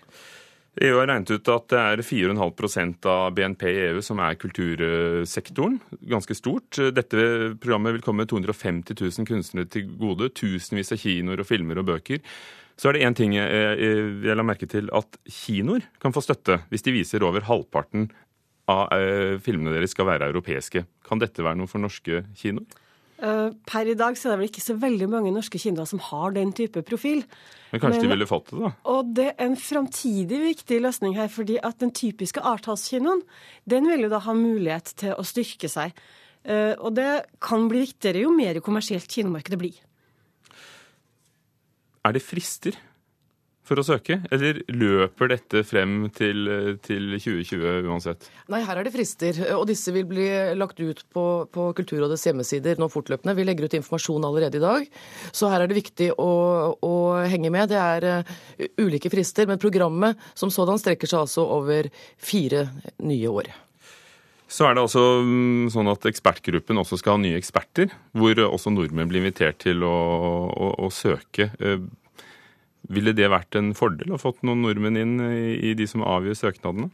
EU 0.80 0.94
har 0.96 1.10
regnet 1.10 1.34
ut 1.36 1.50
at 1.52 1.66
det 1.74 1.80
er 1.82 2.02
4,5% 2.08 3.08
av 3.12 3.34
BNP 3.36 3.66
i 3.68 3.82
EU 3.90 4.00
som 4.06 4.22
er 4.24 4.38
kultursektoren. 4.40 5.82
Ganske 6.14 6.38
stort. 6.38 6.80
Dette 6.96 7.26
programmet 7.60 7.98
vil 7.98 8.06
komme 8.06 8.24
250 8.30 8.96
000 8.96 9.28
kunstnere 9.28 9.68
til 9.68 9.90
gode. 10.00 10.30
Tusenvis 10.32 10.94
av 10.96 11.02
kinoer 11.04 11.44
og 11.44 11.50
filmer 11.50 11.82
og 11.82 11.90
bøker. 11.92 12.24
Så 12.80 12.88
er 12.88 12.96
det 12.96 13.04
én 13.04 13.18
ting 13.18 13.36
jeg 13.36 14.38
la 14.38 14.46
merke 14.48 14.70
til, 14.72 14.88
at 14.96 15.20
kinoer 15.28 15.84
kan 16.02 16.16
få 16.16 16.24
støtte 16.24 16.62
hvis 16.72 16.88
de 16.88 16.96
viser 16.96 17.28
over 17.28 17.44
halvparten 17.46 18.08
av 18.72 18.88
eh, 18.96 19.36
filmene 19.44 19.76
deres 19.76 19.92
skal 19.92 20.08
være 20.08 20.32
europeiske. 20.32 20.86
Kan 21.06 21.20
dette 21.22 21.44
være 21.44 21.60
noe 21.60 21.70
for 21.70 21.84
norske 21.84 22.24
kinoer? 22.40 22.80
Eh, 23.22 23.50
per 23.70 23.86
i 23.86 23.94
dag 23.98 24.18
så 24.18 24.30
er 24.30 24.34
det 24.34 24.40
vel 24.40 24.50
ikke 24.50 24.64
så 24.64 24.76
veldig 24.82 25.08
mange 25.12 25.34
norske 25.34 25.60
kinoer 25.62 25.86
som 25.90 26.02
har 26.08 26.34
den 26.34 26.54
type 26.58 26.82
profil. 26.88 27.22
Men 27.72 27.84
kanskje 27.84 28.02
Men, 28.02 28.08
de 28.08 28.14
ville 28.16 28.28
fått 28.30 28.50
det, 28.50 28.62
da? 28.64 28.72
Og 28.90 29.12
det 29.16 29.28
er 29.36 29.46
en 29.46 29.56
framtidig 29.56 30.40
viktig 30.42 30.82
løsning 30.82 31.14
her. 31.16 31.28
fordi 31.30 31.60
at 31.62 31.78
den 31.80 31.92
typiske 31.92 32.42
Arthouse-kinoen, 32.42 33.22
den 33.70 33.88
vil 33.88 34.02
jo 34.02 34.10
da 34.10 34.20
ha 34.20 34.34
mulighet 34.34 34.94
til 34.98 35.14
å 35.14 35.24
styrke 35.24 35.70
seg. 35.70 35.94
Eh, 36.44 36.74
og 36.80 36.96
det 36.96 37.26
kan 37.40 37.70
bli 37.70 37.86
viktigere 37.86 38.26
jo 38.26 38.34
mer 38.34 38.60
kommersielt 38.60 39.08
kinomarkedet 39.08 39.60
blir. 39.60 39.78
Er 42.04 42.14
det 42.14 42.24
frister 42.26 42.74
for 43.72 43.80
å 43.80 43.86
søke, 43.88 44.20
eller 44.34 44.60
løper 44.68 45.32
dette 45.32 45.64
frem 45.68 46.10
til, 46.16 46.50
til 46.84 47.16
2020 47.16 47.88
uansett? 47.88 48.28
Nei, 48.52 48.60
her 48.68 48.82
er 48.82 48.88
det 48.88 48.92
frister, 48.92 49.40
og 49.56 49.64
disse 49.70 49.94
vil 49.96 50.10
bli 50.10 50.28
lagt 50.60 50.82
ut 50.84 51.06
på, 51.16 51.26
på, 51.48 51.70
Kulturrådets 51.78 52.28
hjemmesider 52.28 52.82
nå 52.82 52.92
fortløpende. 52.92 53.38
Vi 53.38 53.48
legger 53.48 53.70
ut 53.70 53.80
informasjon 53.80 54.28
allerede 54.28 54.60
i 54.60 54.66
dag, 54.66 54.86
så 55.32 55.54
her 55.54 55.64
er 55.64 55.72
det 55.72 55.80
viktig 55.80 56.12
å, 56.20 56.32
å 56.76 56.94
henge 57.32 57.54
med. 57.54 57.72
Det 57.72 57.80
er 57.80 58.08
uh, 58.28 58.38
ulike 58.82 59.12
frister, 59.14 59.48
men 59.48 59.62
programmet 59.62 60.20
som 60.36 60.52
sådan 60.52 60.82
strekker 60.82 61.08
seg 61.08 61.24
altså 61.24 61.48
over 61.48 61.88
fire 62.20 62.68
nye 63.00 63.32
år. 63.32 63.54
Så 64.52 64.66
er 64.68 64.76
det 64.76 64.84
altså 64.84 65.02
mm, 65.24 65.70
sånn 65.72 65.88
at 65.88 66.06
ekspertgruppen 66.10 66.82
også 66.82 67.00
skal 67.00 67.16
ha 67.16 67.24
nye 67.24 67.40
eksperter, 67.40 67.94
hvor 68.12 68.36
også 68.50 68.74
nordmenn 68.74 69.08
blir 69.08 69.24
invitert 69.24 69.62
til 69.64 69.86
å, 69.88 69.96
å, 70.52 70.74
å 70.84 70.92
søke. 70.92 71.54
Ville 72.90 73.14
det 73.14 73.30
vært 73.30 73.56
en 73.60 73.74
fordel 73.78 74.16
å 74.16 74.20
fått 74.22 74.42
noen 74.48 74.64
nordmenn 74.66 74.98
inn 74.98 75.20
i 75.22 75.76
de 75.78 75.88
som 75.88 76.06
avgjør 76.06 76.40
søknadene? 76.40 76.90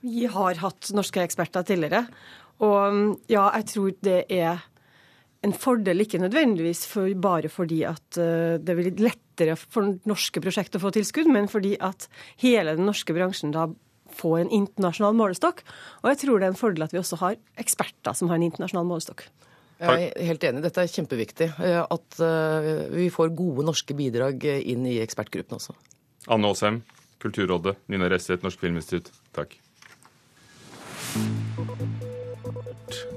Vi 0.00 0.24
har 0.32 0.60
hatt 0.62 0.88
norske 0.96 1.20
eksperter 1.20 1.66
tidligere. 1.68 2.06
Og 2.64 3.20
ja, 3.28 3.44
jeg 3.58 3.66
tror 3.72 3.92
det 4.04 4.22
er 4.32 4.64
en 5.44 5.54
fordel, 5.56 6.02
ikke 6.04 6.20
nødvendigvis 6.20 6.84
for, 6.88 7.08
bare 7.16 7.48
fordi 7.52 7.82
at 7.88 8.18
uh, 8.20 8.56
det 8.60 8.76
blir 8.76 8.98
lettere 9.00 9.56
for 9.56 9.94
norske 10.08 10.42
prosjekter 10.44 10.80
å 10.80 10.84
få 10.84 10.92
tilskudd, 10.96 11.30
men 11.32 11.48
fordi 11.48 11.76
at 11.80 12.08
hele 12.42 12.76
den 12.76 12.88
norske 12.88 13.16
bransjen 13.16 13.54
da 13.56 13.70
får 14.16 14.42
en 14.42 14.52
internasjonal 14.52 15.16
målestokk. 15.16 15.62
Og 16.02 16.10
jeg 16.12 16.22
tror 16.24 16.40
det 16.40 16.48
er 16.48 16.54
en 16.54 16.60
fordel 16.60 16.84
at 16.84 16.92
vi 16.92 17.00
også 17.00 17.20
har 17.22 17.38
eksperter 17.60 18.16
som 18.16 18.28
har 18.28 18.40
en 18.40 18.48
internasjonal 18.50 18.88
målestokk. 18.88 19.28
Jeg 19.80 20.10
er 20.10 20.26
helt 20.28 20.44
enig. 20.44 20.62
Dette 20.66 20.84
er 20.84 20.92
kjempeviktig. 20.92 21.48
Eh, 21.64 21.80
at 21.80 22.20
eh, 22.24 22.70
vi 22.92 23.08
får 23.12 23.32
gode 23.36 23.64
norske 23.64 23.96
bidrag 23.96 24.44
inn 24.44 24.84
i 24.88 24.98
ekspertgruppen 25.04 25.56
også. 25.56 25.76
Anne 26.28 26.50
Aasheim, 26.52 26.82
Kulturrådet, 27.22 27.78
Nina 27.88 28.10
Resset, 28.12 28.44
Norsk 28.44 28.60
Filminstitutt, 28.60 29.08
takk. 29.36 29.56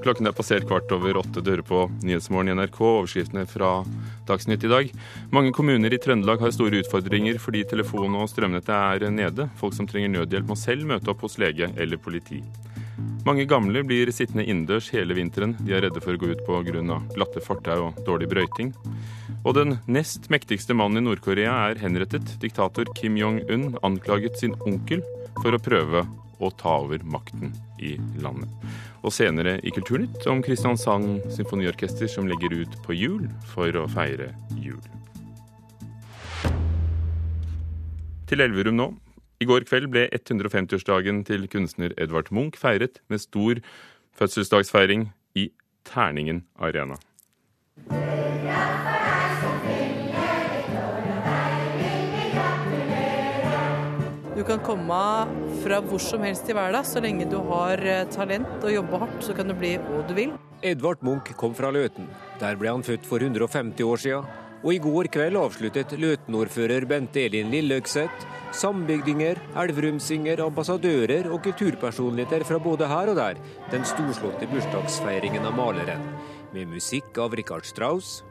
Klokken 0.04 0.28
er 0.28 0.36
passert 0.36 0.66
kvart 0.68 0.92
over 0.92 1.18
åtte. 1.22 1.42
Du 1.42 1.50
hører 1.52 1.66
på 1.66 1.86
Nyhetsmorgen 2.04 2.52
i 2.52 2.56
NRK. 2.58 2.80
Overskriftene 2.84 3.46
fra 3.50 3.72
Dagsnytt 4.28 4.66
i 4.68 4.72
dag. 4.72 4.92
Mange 5.34 5.54
kommuner 5.56 5.94
i 5.94 6.00
Trøndelag 6.02 6.44
har 6.44 6.54
store 6.56 6.84
utfordringer 6.84 7.40
fordi 7.42 7.64
telefon- 7.70 8.20
og 8.20 8.28
strømnettet 8.32 8.76
er 8.76 9.10
nede. 9.12 9.50
Folk 9.60 9.76
som 9.78 9.88
trenger 9.88 10.12
nødhjelp 10.18 10.52
må 10.52 10.60
selv 10.60 10.88
møte 10.90 11.12
opp 11.14 11.24
hos 11.24 11.40
lege 11.42 11.72
eller 11.78 12.02
politi. 12.02 12.44
Mange 13.26 13.46
gamle 13.50 13.84
blir 13.88 14.12
sittende 14.12 14.46
innendørs 14.46 14.90
hele 14.94 15.16
vinteren. 15.18 15.56
De 15.64 15.74
er 15.74 15.86
redde 15.86 16.02
for 16.04 16.14
å 16.14 16.20
gå 16.20 16.34
ut 16.34 16.44
pga. 16.46 17.00
glatte 17.16 17.42
fortau 17.42 17.88
og 17.88 18.02
dårlig 18.06 18.30
brøyting. 18.30 18.74
Og 19.44 19.56
den 19.56 19.78
nest 19.88 20.30
mektigste 20.30 20.74
mannen 20.74 21.02
i 21.02 21.06
Nord-Korea 21.08 21.54
er 21.70 21.80
henrettet. 21.82 22.36
Diktator 22.40 22.86
Kim 22.96 23.18
Jong-un 23.18 23.78
anklaget 23.84 24.38
sin 24.40 24.56
onkel 24.68 25.02
for 25.42 25.56
å 25.56 25.60
prøve 25.60 26.06
å 26.44 26.52
ta 26.60 26.78
over 26.84 27.04
makten 27.04 27.54
i 27.80 27.96
landet. 28.24 28.50
Og 29.04 29.14
senere 29.16 29.58
i 29.64 29.72
Kulturnytt 29.76 30.28
om 30.32 30.44
Kristiansand 30.44 31.24
Symfoniorkester 31.34 32.08
som 32.12 32.28
legger 32.28 32.56
ut 32.64 32.76
på 32.86 32.96
jul 32.96 33.28
for 33.54 33.72
å 33.76 33.88
feire 33.92 34.32
jul. 34.60 34.82
Til 38.28 38.44
Elverum 38.44 38.80
nå. 38.80 38.92
I 39.44 39.48
går 39.50 39.66
kveld 39.68 39.90
ble 39.92 40.06
150-årsdagen 40.16 41.18
til 41.28 41.50
kunstner 41.52 41.92
Edvard 42.00 42.30
Munch 42.32 42.56
feiret 42.62 43.02
med 43.12 43.20
stor 43.20 43.60
fødselsdagsfeiring 44.16 45.10
i 45.36 45.50
Terningen 45.84 46.46
Arena. 46.56 46.96
Du 54.38 54.46
kan 54.48 54.64
komme 54.64 55.02
fra 55.66 55.82
hvor 55.84 56.00
som 56.00 56.24
helst 56.24 56.48
i 56.48 56.56
verden. 56.56 56.88
Så 56.88 57.04
lenge 57.04 57.28
du 57.28 57.42
har 57.50 57.84
eh, 57.84 58.06
talent 58.16 58.64
og 58.64 58.72
jobber 58.72 59.04
hardt, 59.04 59.20
så 59.28 59.36
kan 59.36 59.52
du 59.52 59.58
bli 59.60 59.76
hva 59.82 60.06
du 60.08 60.16
vil. 60.16 60.32
Edvard 60.64 61.04
Munch 61.04 61.34
kom 61.36 61.52
fra 61.58 61.74
Løten. 61.76 62.08
Der 62.40 62.56
ble 62.56 62.72
han 62.72 62.84
født 62.88 63.04
for 63.10 63.20
150 63.20 63.84
år 63.84 64.04
siden. 64.06 64.43
Og 64.64 64.72
i 64.72 64.80
går 64.80 65.10
kveld 65.12 65.36
avsluttet 65.36 65.92
Løten-ordfører 66.00 66.86
Bente 66.88 67.26
Elin 67.26 67.52
Lilløkseth 67.52 68.28
Sambygdinger, 68.54 69.40
elverumsinger, 69.58 70.40
ambassadører 70.46 71.28
og 71.34 71.42
kulturpersonligheter 71.44 72.46
fra 72.48 72.60
både 72.62 72.88
her 72.88 73.10
og 73.12 73.18
der 73.18 73.42
den 73.74 73.84
storslåtte 73.90 74.48
bursdagsfeiringen 74.52 75.44
av 75.50 75.58
maleren, 75.58 76.06
med 76.54 76.70
musikk 76.70 77.18
av 77.18 77.34
Richard 77.34 77.66
Strauss. 77.66 78.22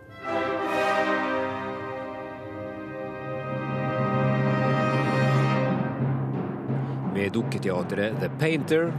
Med 7.13 7.35
dukketeatret 7.35 8.21
The 8.23 8.31
Painter. 8.39 8.93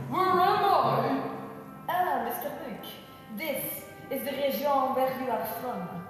This 3.38 3.88
is 4.12 4.22
the 4.22 4.36
region 4.38 4.94
where 4.94 5.10
you 5.24 5.32
are 5.32 5.48
from. 5.62 6.03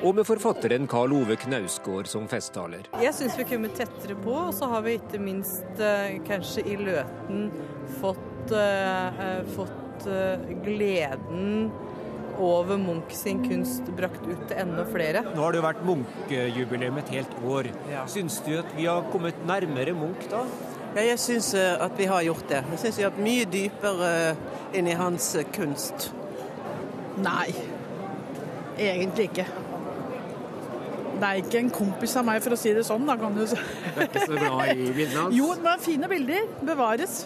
Og 0.00 0.14
med 0.16 0.24
forfatteren 0.26 0.88
Karl 0.90 1.12
Ove 1.14 1.36
Knausgård 1.38 2.08
som 2.10 2.26
festtaler. 2.30 2.88
Jeg 2.98 3.14
syns 3.14 3.36
vi 3.38 3.46
kommer 3.46 3.70
tettere 3.76 4.16
på, 4.18 4.32
og 4.48 4.54
så 4.56 4.66
har 4.72 4.82
vi 4.86 4.96
ikke 4.98 5.20
minst 5.22 5.82
eh, 5.84 6.16
kanskje 6.26 6.64
i 6.66 6.74
Løten 6.80 7.50
fått, 8.00 8.50
uh, 8.50 9.20
fått 9.54 10.08
uh, 10.08 10.42
gleden 10.64 11.70
over 12.40 12.80
Munch 12.80 13.12
sin 13.14 13.44
kunst 13.44 13.90
brakt 13.98 14.24
ut 14.24 14.46
til 14.48 14.56
enda 14.58 14.86
flere. 14.88 15.22
Nå 15.34 15.44
har 15.44 15.52
det 15.52 15.60
jo 15.60 15.66
vært 15.68 15.82
Munch-jubileum 15.86 17.00
et 17.02 17.12
helt 17.14 17.34
år. 17.44 17.68
Ja. 17.92 18.06
Syns 18.10 18.40
du 18.46 18.54
at 18.58 18.70
vi 18.78 18.88
har 18.88 19.04
kommet 19.12 19.38
nærmere 19.46 19.94
Munch 19.94 20.24
da? 20.32 20.46
Ja, 20.96 21.04
jeg 21.12 21.20
syns 21.22 21.52
at 21.54 21.92
vi 22.00 22.08
har 22.10 22.24
gjort 22.26 22.48
det. 22.50 22.64
Jeg 22.72 22.82
syns 22.86 22.98
vi 22.98 23.04
har 23.06 23.12
vært 23.12 23.26
mye 23.28 23.50
dypere 23.52 24.14
inn 24.74 24.88
i 24.90 24.96
hans 24.98 25.34
kunst. 25.54 26.08
Nei, 27.20 27.52
Egentlig 28.78 29.30
ikke. 29.30 29.46
Det 31.20 31.28
er 31.28 31.40
ikke 31.42 31.60
en 31.60 31.72
kompis 31.74 32.14
av 32.16 32.24
meg, 32.24 32.40
for 32.44 32.56
å 32.56 32.58
si 32.58 32.72
det 32.76 32.86
sånn. 32.86 33.04
Da, 33.08 33.16
kan 33.20 33.34
du. 33.36 33.42
Det 33.44 33.58
er 33.96 34.06
ikke 34.06 34.22
så 34.24 34.38
bra 34.38 34.70
i 34.72 34.86
bildene 34.86 35.26
hans? 35.26 35.36
Jo, 35.36 35.50
er 35.58 35.82
fine 35.84 36.08
bilder. 36.08 36.46
Bevares. 36.64 37.18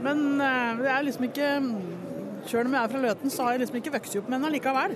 Men 0.00 0.20
uh, 0.40 0.76
det 0.80 0.92
er 0.92 1.06
liksom 1.06 1.26
ikke 1.28 1.48
Sjøl 2.48 2.70
om 2.70 2.72
jeg 2.72 2.80
er 2.80 2.88
fra 2.92 3.00
Løten, 3.02 3.30
så 3.32 3.44
har 3.44 3.52
jeg 3.54 3.60
liksom 3.62 3.80
ikke 3.82 3.92
vokst 3.92 4.14
opp 4.16 4.28
med 4.32 4.38
henne 4.38 4.50
likevel. 4.54 4.94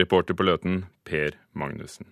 Reporter 0.00 0.34
på 0.34 0.46
Løten, 0.46 0.80
Per 1.06 1.36
Magnussen. 1.54 2.08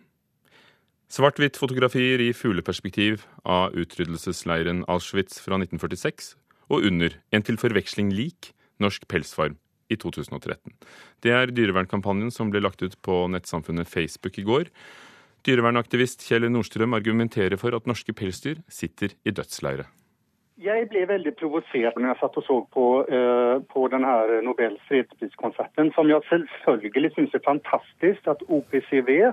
Svart-hvitt-fotografier 1.11 2.23
i 2.23 2.31
fugleperspektiv 2.37 3.25
av 3.43 3.75
utryddelsesleiren 3.75 4.85
Auschwitz 4.87 5.41
fra 5.43 5.59
1946, 5.59 6.37
og 6.71 6.87
under 6.87 7.19
en 7.35 7.47
til 7.47 7.59
forveksling 7.59 8.15
lik 8.15 8.53
norsk 8.79 9.09
pelsfarm 9.11 9.59
i 9.89 9.97
2013. 9.97 10.73
Det 11.25 11.35
er 11.35 11.53
dyrevernkampanjen 11.53 12.33
som 12.35 12.53
ble 12.53 12.63
lagt 12.65 12.83
ut 12.85 12.97
på 13.05 13.27
nettsamfunnet 13.33 13.89
Facebook 13.89 14.39
i 14.39 14.47
går. 14.47 14.73
Dyrevernaktivist 15.47 16.27
Kjell 16.27 16.49
Nordstrøm 16.51 16.97
argumenterer 16.99 17.57
for 17.61 17.77
at 17.77 17.87
norske 17.89 18.13
pelsdyr 18.17 18.61
sitter 18.69 19.15
i 19.25 19.35
dødsleire. 19.35 19.87
Jeg 20.59 20.89
ble 20.91 21.05
veldig 21.07 21.37
provosert 21.39 21.95
når 21.95 22.11
jeg 22.11 22.19
satt 22.19 22.39
og 22.41 22.45
så 22.45 22.57
på, 22.75 22.87
uh, 23.07 23.61
på 23.71 23.85
denne 23.93 24.41
Nobels 24.43 24.81
fredspriskonserten, 24.91 25.93
som 25.95 26.11
jeg 26.11 26.27
selvfølgelig 26.27 27.13
syns 27.15 27.37
er 27.39 27.45
fantastisk 27.45 28.27
at 28.27 28.43
OPCW 28.49 29.31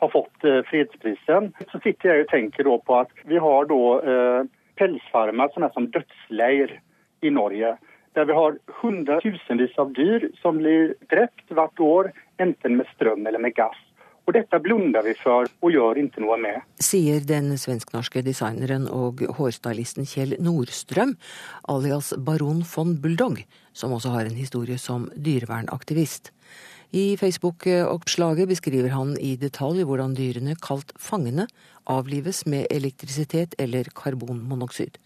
har 0.00 0.12
fått 0.14 0.48
uh, 0.48 0.62
fredsprisen. 0.70 1.52
Så 1.68 1.82
sitter 1.84 2.14
jeg 2.14 2.24
og 2.24 2.32
tenker 2.32 2.72
på 2.88 2.96
at 3.02 3.12
vi 3.28 3.42
har 3.44 3.68
da, 3.68 3.82
uh, 4.00 4.48
pelsfarmer 4.80 5.52
som 5.52 5.68
er 5.68 5.76
som 5.76 5.90
dødsleir 5.92 6.72
i 7.22 7.30
Norge. 7.30 7.76
Der 8.16 8.26
vi 8.28 8.34
har 8.36 8.58
hundretusenvis 8.82 9.78
av 9.80 9.94
dyr 9.96 10.28
som 10.42 10.58
blir 10.60 10.92
drept 11.12 11.48
hvert 11.48 11.80
år, 11.80 12.12
enten 12.42 12.76
med 12.76 12.90
strøm 12.92 13.26
eller 13.26 13.40
med 13.40 13.56
gass. 13.56 13.78
Og 14.22 14.36
dette 14.36 14.58
blunder 14.62 15.02
vi 15.02 15.14
for 15.18 15.48
og 15.48 15.72
gjør 15.74 15.98
ikke 15.98 16.22
noe 16.22 16.36
med. 16.38 16.60
Sier 16.82 17.24
den 17.26 17.56
svensk-norske 17.58 18.22
designeren 18.22 18.84
og 18.86 19.24
hårstylisten 19.38 20.06
Kjell 20.06 20.36
Nordstrøm, 20.38 21.16
alias 21.72 22.12
baron 22.18 22.62
von 22.74 22.94
Bulldog, 23.02 23.42
som 23.74 23.96
også 23.96 24.14
har 24.14 24.28
en 24.28 24.38
historie 24.38 24.78
som 24.78 25.08
dyrevernaktivist. 25.16 26.30
I 26.92 27.16
Facebook-oppslaget 27.16 28.50
beskriver 28.50 28.92
han 28.92 29.14
i 29.16 29.32
detalj 29.40 29.86
hvordan 29.88 30.12
dyrene, 30.14 30.54
kalt 30.60 30.92
fangene, 31.00 31.46
avlives 31.88 32.44
med 32.46 32.68
elektrisitet 32.70 33.56
eller 33.58 33.88
karbonmonoksid. 33.96 35.00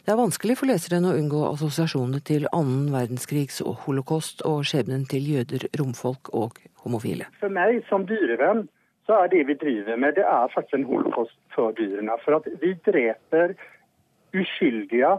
Det 0.00 0.14
er 0.14 0.16
vanskelig 0.16 0.56
for 0.56 0.70
leseren 0.70 1.04
å 1.04 1.12
unngå 1.12 1.40
assosiasjonene 1.50 2.22
til 2.24 2.46
annen 2.56 2.88
verdenskrigs 2.94 3.60
og 3.60 3.82
holocaust 3.84 4.40
og 4.48 4.62
skjebnen 4.68 5.04
til 5.10 5.26
jøder, 5.28 5.66
romfolk 5.76 6.32
og 6.32 6.56
homofile. 6.84 7.28
For 7.42 7.52
meg 7.52 7.82
som 7.90 8.06
dyrevenn 8.08 8.64
så 9.06 9.18
er 9.24 9.32
det 9.32 9.42
vi 9.50 9.58
driver 9.60 10.00
med, 10.00 10.16
det 10.16 10.24
er 10.24 10.54
faktisk 10.54 10.78
en 10.78 10.88
holocaust 10.88 11.36
for 11.54 11.76
dyrene. 11.76 12.16
For 12.24 12.38
at 12.38 12.48
vi 12.62 12.72
dreper 12.86 13.52
uskyldige 14.36 15.12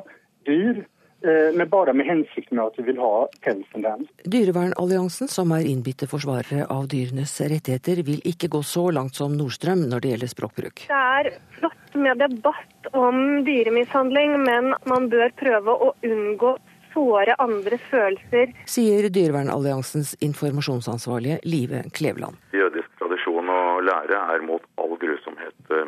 dyr 0.50 0.82
men 1.22 1.70
bare 1.70 1.94
med 1.94 2.08
hensikten 2.08 2.58
med 2.58 2.72
at 2.72 2.80
vi 2.80 2.88
vil 2.90 3.00
ha 3.02 3.28
pelsen 3.46 3.86
deres. 3.86 4.08
Dyrevernalliansen, 4.26 5.30
som 5.30 5.54
er 5.56 5.68
innbitte 5.70 6.10
forsvarere 6.10 6.66
av 6.74 6.88
dyrenes 6.92 7.36
rettigheter, 7.42 8.02
vil 8.08 8.24
ikke 8.26 8.50
gå 8.52 8.64
så 8.66 8.88
langt 8.96 9.20
som 9.20 9.36
Nordstrøm 9.38 9.86
når 9.92 10.04
det 10.04 10.14
gjelder 10.16 10.34
språkbruk. 10.34 10.86
Det 10.90 11.04
er 11.22 11.32
flott 11.60 11.96
med 12.02 12.22
debatt 12.24 12.92
om 12.98 13.44
dyremishandling, 13.46 14.38
men 14.44 14.74
man 14.90 15.10
bør 15.14 15.34
prøve 15.38 15.78
å 15.88 15.94
unngå 16.06 16.56
såre 16.94 17.36
andres 17.40 17.84
følelser. 17.90 18.52
Sier 18.70 19.08
Dyrevernalliansens 19.14 20.16
informasjonsansvarlige 20.20 21.40
Live 21.48 21.84
Kleveland. 21.96 22.40
Jødisk 22.56 22.90
tradisjon 23.00 23.52
og 23.52 23.84
lære 23.88 24.20
er 24.36 24.44
mot 24.46 24.64
eh, 24.64 24.81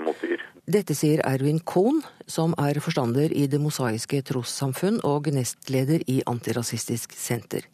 mot 0.01 0.17
dyr. 0.23 0.41
Dette 0.63 0.95
sier 0.95 1.21
Erwin 1.27 1.59
Kohn, 1.59 2.01
som 2.27 2.55
er 2.61 2.79
forstander 2.83 3.33
i 3.35 3.45
Det 3.51 3.59
mosaiske 3.61 4.21
trossamfunn 4.29 5.01
og 5.07 5.27
nestleder 5.35 6.05
i 6.07 6.21
Antirasistisk 6.29 7.15
senter. 7.17 7.67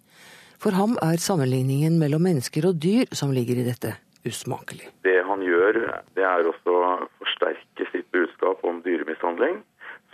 For 0.60 0.76
ham 0.76 0.98
er 1.06 1.22
sammenligningen 1.24 2.00
mellom 2.02 2.26
mennesker 2.28 2.66
og 2.68 2.80
dyr 2.84 3.08
som 3.16 3.32
ligger 3.32 3.62
i 3.62 3.68
dette, 3.68 3.94
usmakelig. 4.28 4.90
Det 5.08 5.22
han 5.28 5.44
gjør, 5.46 5.80
det 6.18 6.26
er 6.28 6.50
også 6.50 6.74
å 6.76 6.90
forsterke 7.22 7.88
sitt 7.94 8.10
budskap 8.16 8.66
om 8.68 8.82
dyremishandling. 8.84 9.62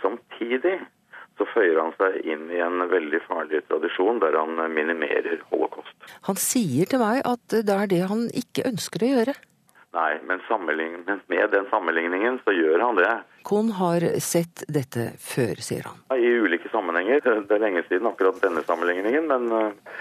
Samtidig 0.04 0.76
så 1.36 1.48
føyer 1.50 1.80
han 1.80 1.92
seg 1.98 2.20
inn 2.28 2.46
i 2.52 2.62
en 2.64 2.86
veldig 2.92 3.20
farlig 3.26 3.64
tradisjon 3.66 4.22
der 4.22 4.38
han 4.38 4.60
minimerer 4.72 5.42
holocaust. 5.50 5.96
Han 6.28 6.38
sier 6.40 6.88
til 6.88 7.02
meg 7.02 7.20
at 7.28 7.58
det 7.58 7.74
er 7.74 7.90
det 7.90 8.02
han 8.08 8.26
ikke 8.30 8.68
ønsker 8.70 9.04
å 9.04 9.12
gjøre. 9.16 9.36
Nei, 9.96 10.18
men 10.28 10.42
med 11.26 11.50
den 11.50 11.66
sammenligningen 11.70 12.40
så 12.44 12.52
gjør 12.52 12.82
han 12.84 12.98
det. 13.00 13.12
Kohn 13.46 13.68
har 13.70 14.00
sett 14.18 14.64
dette 14.66 15.12
før, 15.22 15.60
sier 15.62 15.84
han. 15.86 16.00
I 16.18 16.30
ulike 16.42 16.66
sammenhenger. 16.72 17.20
Det 17.46 17.54
er 17.54 17.60
lenge 17.62 17.84
siden 17.86 18.08
akkurat 18.10 18.40
denne 18.42 18.64
sammenligningen. 18.66 19.28
Men 19.30 19.44
eh, 19.54 19.92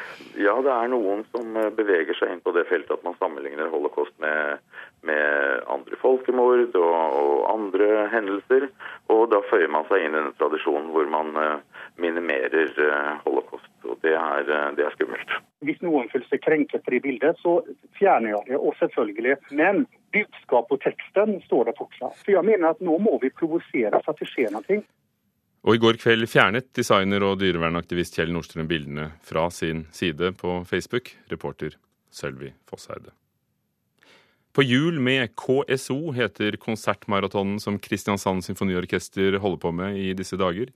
ja, 0.41 0.55
det 0.65 0.71
er 0.73 0.89
noen 0.89 1.21
som 1.29 1.51
eh, 1.53 1.69
beveger 1.77 2.17
seg 2.17 2.33
inn 2.33 2.41
på 2.41 2.55
det 2.55 2.63
feltet 2.71 2.95
at 2.95 3.03
man 3.05 3.13
sammenligner 3.19 3.69
holocaust 3.69 4.15
med, 4.23 4.63
med 5.05 5.61
andre 5.69 5.99
folkemord 6.01 6.73
og, 6.73 6.95
og, 7.21 7.35
andre 7.51 8.07
hendelser. 8.15 8.65
Og 9.13 9.27
da 9.29 9.43
føyer 9.51 9.69
man 9.69 9.85
seg 9.91 10.07
inn 10.07 10.15
i 10.15 10.19
denne 10.23 10.33
tradisjonen 10.41 10.89
hvor 10.95 11.05
man 11.13 11.29
eh, 11.37 11.85
minimerer 12.01 12.73
holocaust. 13.27 13.69
Og 13.85 14.01
det 14.01 14.15
er, 14.17 14.49
det 14.73 14.87
er 14.87 14.97
skummelt. 14.97 15.37
Hvis 15.69 15.85
noen 15.85 16.09
føler 16.09 16.25
seg 16.31 16.41
krenket 16.41 16.89
i 16.89 17.03
bildet, 17.05 17.37
så 17.45 17.59
fjerner 17.99 18.33
jeg 18.33 18.49
det. 18.49 18.57
Og 18.57 18.73
selvfølgelig. 18.81 19.37
Men 19.53 19.85
budskap 20.13 20.71
og 20.71 20.81
teksten 20.83 21.39
står 21.47 21.71
det 21.71 21.77
fortsatt. 21.79 22.19
For 22.21 22.35
jeg 22.35 22.45
mener 22.47 22.73
at 22.73 22.83
nå 22.83 22.99
må 23.01 23.17
vi 23.23 23.33
provosere 23.33 24.01
så 24.03 24.13
at 24.13 24.21
det 24.21 24.29
skjer 24.29 24.53
noe. 24.53 24.79
Og 25.65 25.73
i 25.73 25.81
går 25.81 25.97
kveld 25.97 26.27
fjernet 26.29 26.69
designer 26.77 27.25
og 27.25 27.39
dyrevernaktivist 27.41 28.19
Kjell 28.19 28.33
Nordstrøm 28.35 28.69
bildene 28.69 29.09
fra 29.25 29.47
sin 29.49 29.87
side 29.95 30.35
på 30.37 30.59
Facebook, 30.69 31.09
reporter 31.31 31.73
Sølvi 32.13 32.53
Fosseide. 32.69 33.15
På 34.55 34.63
hjul 34.63 35.01
med 35.03 35.33
KSO 35.35 36.13
heter 36.15 36.55
konsertmaratonen 36.61 37.57
som 37.59 37.75
Kristiansand 37.81 38.45
Symfoniorkester 38.45 39.35
holder 39.43 39.59
på 39.59 39.71
med 39.75 39.97
i 39.99 40.13
disse 40.15 40.37
dager. 40.39 40.69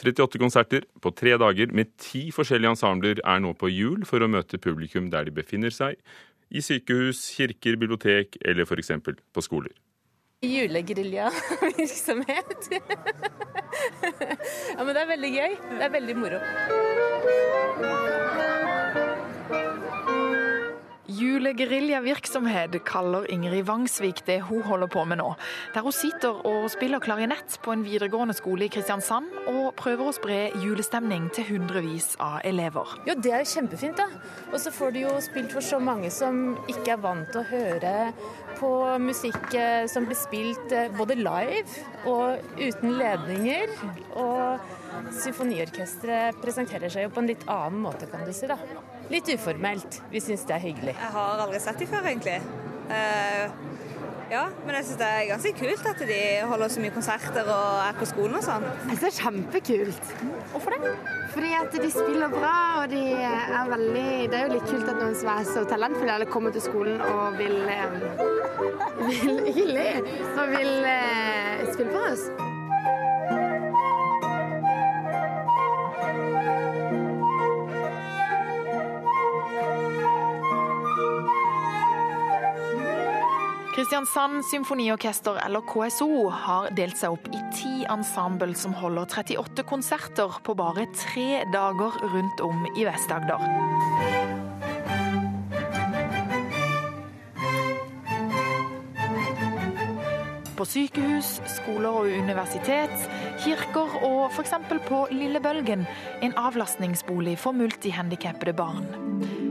38 0.00 0.40
konserter 0.40 0.86
på 1.04 1.12
tre 1.12 1.34
dager 1.42 1.74
med 1.76 1.90
ti 2.00 2.30
forskjellige 2.32 2.72
ensembler 2.72 3.20
er 3.20 3.42
nå 3.44 3.52
på 3.60 3.68
hjul 3.68 4.06
for 4.08 4.24
å 4.24 4.30
møte 4.32 4.62
publikum 4.62 5.10
der 5.12 5.28
de 5.28 5.36
befinner 5.36 5.74
seg. 5.74 6.00
I 6.50 6.62
sykehus, 6.62 7.30
kirker, 7.34 7.76
bibliotek 7.76 8.36
eller 8.44 8.62
f.eks. 8.66 8.90
på 9.34 9.40
skoler. 9.42 9.72
Julegeriljavirksomhet. 10.46 12.68
ja, 14.76 14.84
men 14.84 14.94
det 14.94 15.02
er 15.02 15.08
veldig 15.14 15.32
gøy. 15.32 15.52
Det 15.72 15.82
er 15.88 15.92
veldig 15.96 16.16
moro. 16.20 16.38
Julegeriljavirksomhet 21.56 22.74
kaller 22.84 23.24
Ingrid 23.32 23.64
Vangsvik 23.64 24.18
det 24.26 24.42
hun 24.44 24.60
holder 24.66 24.90
på 24.92 25.04
med 25.08 25.16
nå. 25.22 25.30
Der 25.72 25.80
hun 25.86 25.94
sitter 25.94 26.42
og 26.44 26.66
spiller 26.68 27.00
klarinett 27.00 27.54
på 27.64 27.72
en 27.72 27.84
videregående 27.86 28.34
skole 28.36 28.66
i 28.66 28.68
Kristiansand, 28.68 29.30
og 29.48 29.70
prøver 29.78 30.10
å 30.10 30.12
spre 30.12 30.36
julestemning 30.60 31.30
til 31.32 31.46
hundrevis 31.48 32.10
av 32.20 32.42
elever. 32.44 32.92
Jo, 33.08 33.14
det 33.24 33.32
er 33.32 33.40
jo 33.40 33.54
kjempefint, 33.54 33.96
da. 33.96 34.04
Og 34.50 34.58
så 34.60 34.72
får 34.74 34.92
du 34.92 35.00
jo 35.06 35.14
spilt 35.24 35.54
for 35.56 35.64
så 35.64 35.80
mange 35.80 36.10
som 36.12 36.58
ikke 36.68 36.92
er 36.98 37.00
vant 37.06 37.32
til 37.32 37.40
å 37.40 37.48
høre 37.48 37.94
på 38.60 38.72
musikk 39.00 39.56
eh, 39.56 39.86
som 39.88 40.04
blir 40.04 40.20
spilt 40.20 40.76
eh, 40.76 40.92
både 40.92 41.16
live 41.22 41.86
og 42.12 42.60
uten 42.60 42.98
ledninger. 43.00 43.72
Og 44.20 45.08
symfoniorkesteret 45.22 46.36
presenterer 46.44 46.92
seg 46.92 47.08
jo 47.08 47.16
på 47.16 47.24
en 47.24 47.32
litt 47.32 47.48
annen 47.48 47.80
måte, 47.88 48.10
kan 48.12 48.28
du 48.28 48.36
si. 48.36 48.44
da. 48.44 48.60
Litt 49.12 49.28
uformelt. 49.34 50.00
Vi 50.10 50.20
syns 50.22 50.46
det 50.48 50.56
er 50.56 50.64
hyggelig. 50.64 50.96
Jeg 50.98 51.12
har 51.14 51.42
aldri 51.46 51.60
sett 51.62 51.78
dem 51.82 51.90
før, 51.90 52.08
egentlig. 52.10 52.40
Uh, 52.86 53.66
ja, 54.30 54.48
men 54.66 54.74
jeg 54.74 54.86
syns 54.88 54.98
det 54.98 55.06
er 55.06 55.28
ganske 55.28 55.52
kult 55.60 55.84
at 55.86 56.00
de 56.08 56.18
holder 56.50 56.72
så 56.74 56.82
mye 56.82 56.94
konserter 56.94 57.46
og 57.46 57.76
er 57.84 57.94
på 58.00 58.08
skolen 58.10 58.38
og 58.40 58.42
sånn. 58.42 58.66
Jeg 58.66 58.98
synes 58.98 59.04
det 59.04 59.10
er 59.10 59.18
kjempekult. 59.20 60.10
Hvorfor 60.50 60.74
det? 60.74 60.96
Fordi 61.36 61.52
at 61.60 61.78
de 61.84 61.92
spiller 61.94 62.34
bra, 62.34 62.56
og 62.80 62.90
de 62.90 63.04
er 63.28 63.70
veldig 63.70 64.08
Det 64.32 64.40
er 64.40 64.44
jo 64.46 64.52
litt 64.56 64.66
kult 64.70 64.90
at 64.90 64.98
noen 64.98 65.14
som 65.20 65.30
er 65.36 65.46
så 65.46 65.62
talentfulle, 65.70 66.18
eller 66.18 66.32
kommer 66.32 66.54
til 66.56 66.66
skolen 66.66 66.98
og 67.06 67.38
vil, 67.38 67.56
eh, 67.70 67.96
vil 69.06 69.40
Ikke 69.52 69.70
le, 69.70 69.88
og 70.34 70.54
vil 70.56 70.92
eh, 70.96 71.66
spille 71.70 71.90
for 71.92 72.10
oss. 72.10 72.54
Kristiansand 83.76 84.44
Symfoniorkester, 84.44 85.36
eller 85.46 85.60
KSO, 85.60 86.30
har 86.32 86.70
delt 86.72 86.96
seg 86.96 87.12
opp 87.12 87.26
i 87.28 87.40
ti 87.52 87.82
ensemble 87.92 88.54
som 88.56 88.72
holder 88.72 89.04
38 89.04 89.64
konserter 89.68 90.38
på 90.46 90.54
bare 90.56 90.86
tre 90.96 91.42
dager 91.52 91.98
rundt 92.14 92.40
om 92.40 92.62
i 92.72 92.86
Vest-Agder. 92.88 93.44
På 100.56 100.64
sykehus, 100.64 101.34
skoler 101.58 102.00
og 102.00 102.08
universitet, 102.08 102.96
kirker 103.44 104.00
og 104.08 104.32
f.eks. 104.32 104.56
på 104.88 105.02
Lille 105.12 105.44
Bølgen, 105.44 105.84
en 106.24 106.38
avlastningsbolig 106.40 107.36
for 107.44 107.52
multihandikappede 107.52 108.56
barn. 108.56 108.88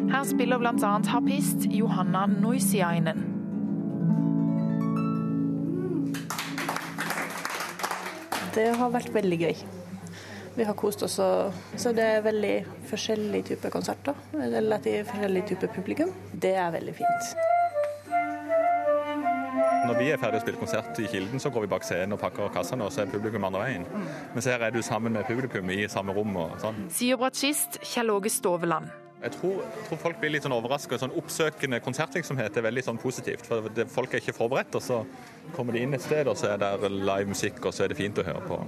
Her 0.09 0.25
spiller 0.25 0.65
bl.a. 0.65 0.97
harpist 1.13 1.69
Johanna 1.69 2.25
Noisiainen. 2.25 3.34
Det 8.55 8.69
har 8.79 8.91
vært 8.93 9.11
veldig 9.11 9.37
gøy. 9.41 9.57
Vi 10.55 10.63
har 10.63 10.77
kost 10.79 11.03
oss. 11.03 11.17
Så 11.19 11.91
det 11.95 12.05
er 12.05 12.21
veldig 12.23 12.53
forskjellig 12.87 13.41
type 13.49 13.71
konserter. 13.73 14.15
Relativt 14.31 15.09
forskjellig 15.09 15.43
type 15.49 15.67
publikum. 15.75 16.13
Det 16.31 16.53
er 16.55 16.71
veldig 16.77 16.95
fint. 16.95 17.35
Når 19.85 19.99
vi 19.99 20.07
er 20.09 20.17
ferdig 20.17 20.39
å 20.39 20.43
spille 20.45 20.57
konsert 20.57 20.97
i 21.03 21.05
Kilden, 21.11 21.41
så 21.43 21.51
går 21.53 21.67
vi 21.67 21.73
bak 21.75 21.83
scenen 21.85 22.15
og 22.15 22.21
pakker 22.23 22.49
kassene, 22.55 22.87
og 22.87 22.95
så 22.95 23.03
er 23.03 23.11
publikum 23.11 23.43
andre 23.45 23.67
veien. 23.67 23.83
Mens 24.33 24.47
her 24.49 24.63
er 24.65 24.73
du 24.73 24.79
sammen 24.81 25.13
med 25.13 25.27
publikum 25.27 25.69
i 25.75 25.83
samme 25.91 26.15
rom 26.15 26.31
og 26.41 26.55
sånn. 26.63 26.87
Sier 26.95 27.19
bratsjist 27.21 27.77
Kjell 27.85 28.15
Åge 28.15 28.31
Stoveland. 28.33 28.89
Jeg 29.25 29.33
tror, 29.39 29.61
tror, 29.87 29.99
folk 30.03 30.19
blir 30.21 30.35
litt 30.35 30.45
sånn 30.45 30.53
overraska. 30.53 30.99
Sånn 31.01 31.15
oppsøkende 31.17 31.79
konsertvirksomhet 31.81 32.59
er 32.59 32.65
veldig 32.67 32.83
sånn 32.85 33.01
positivt. 33.01 33.47
For 33.49 33.71
det, 33.73 33.87
Folk 33.89 34.13
er 34.13 34.21
ikke 34.21 34.35
forberedt, 34.37 34.77
og 34.77 34.85
så 34.85 35.01
kommer 35.55 35.73
de 35.73 35.81
inn 35.81 35.97
et 35.97 36.05
sted, 36.05 36.29
og 36.29 36.37
så 36.37 36.53
er 36.53 36.61
det 36.61 36.91
live 36.93 37.31
musikk, 37.31 37.63
og 37.65 37.73
så 37.73 37.85
er 37.85 37.93
det 37.93 37.97
fint 37.97 38.21
å 38.21 38.27
høre 38.27 38.45
på. 38.45 38.61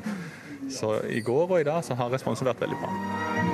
Så 0.73 0.97
i 1.13 1.21
går 1.21 1.45
og 1.45 1.59
i 1.61 1.67
dag 1.67 1.85
så 1.85 1.95
har 1.99 2.11
responsen 2.11 2.49
vært 2.49 2.65
veldig 2.65 2.81
bra. 2.81 3.46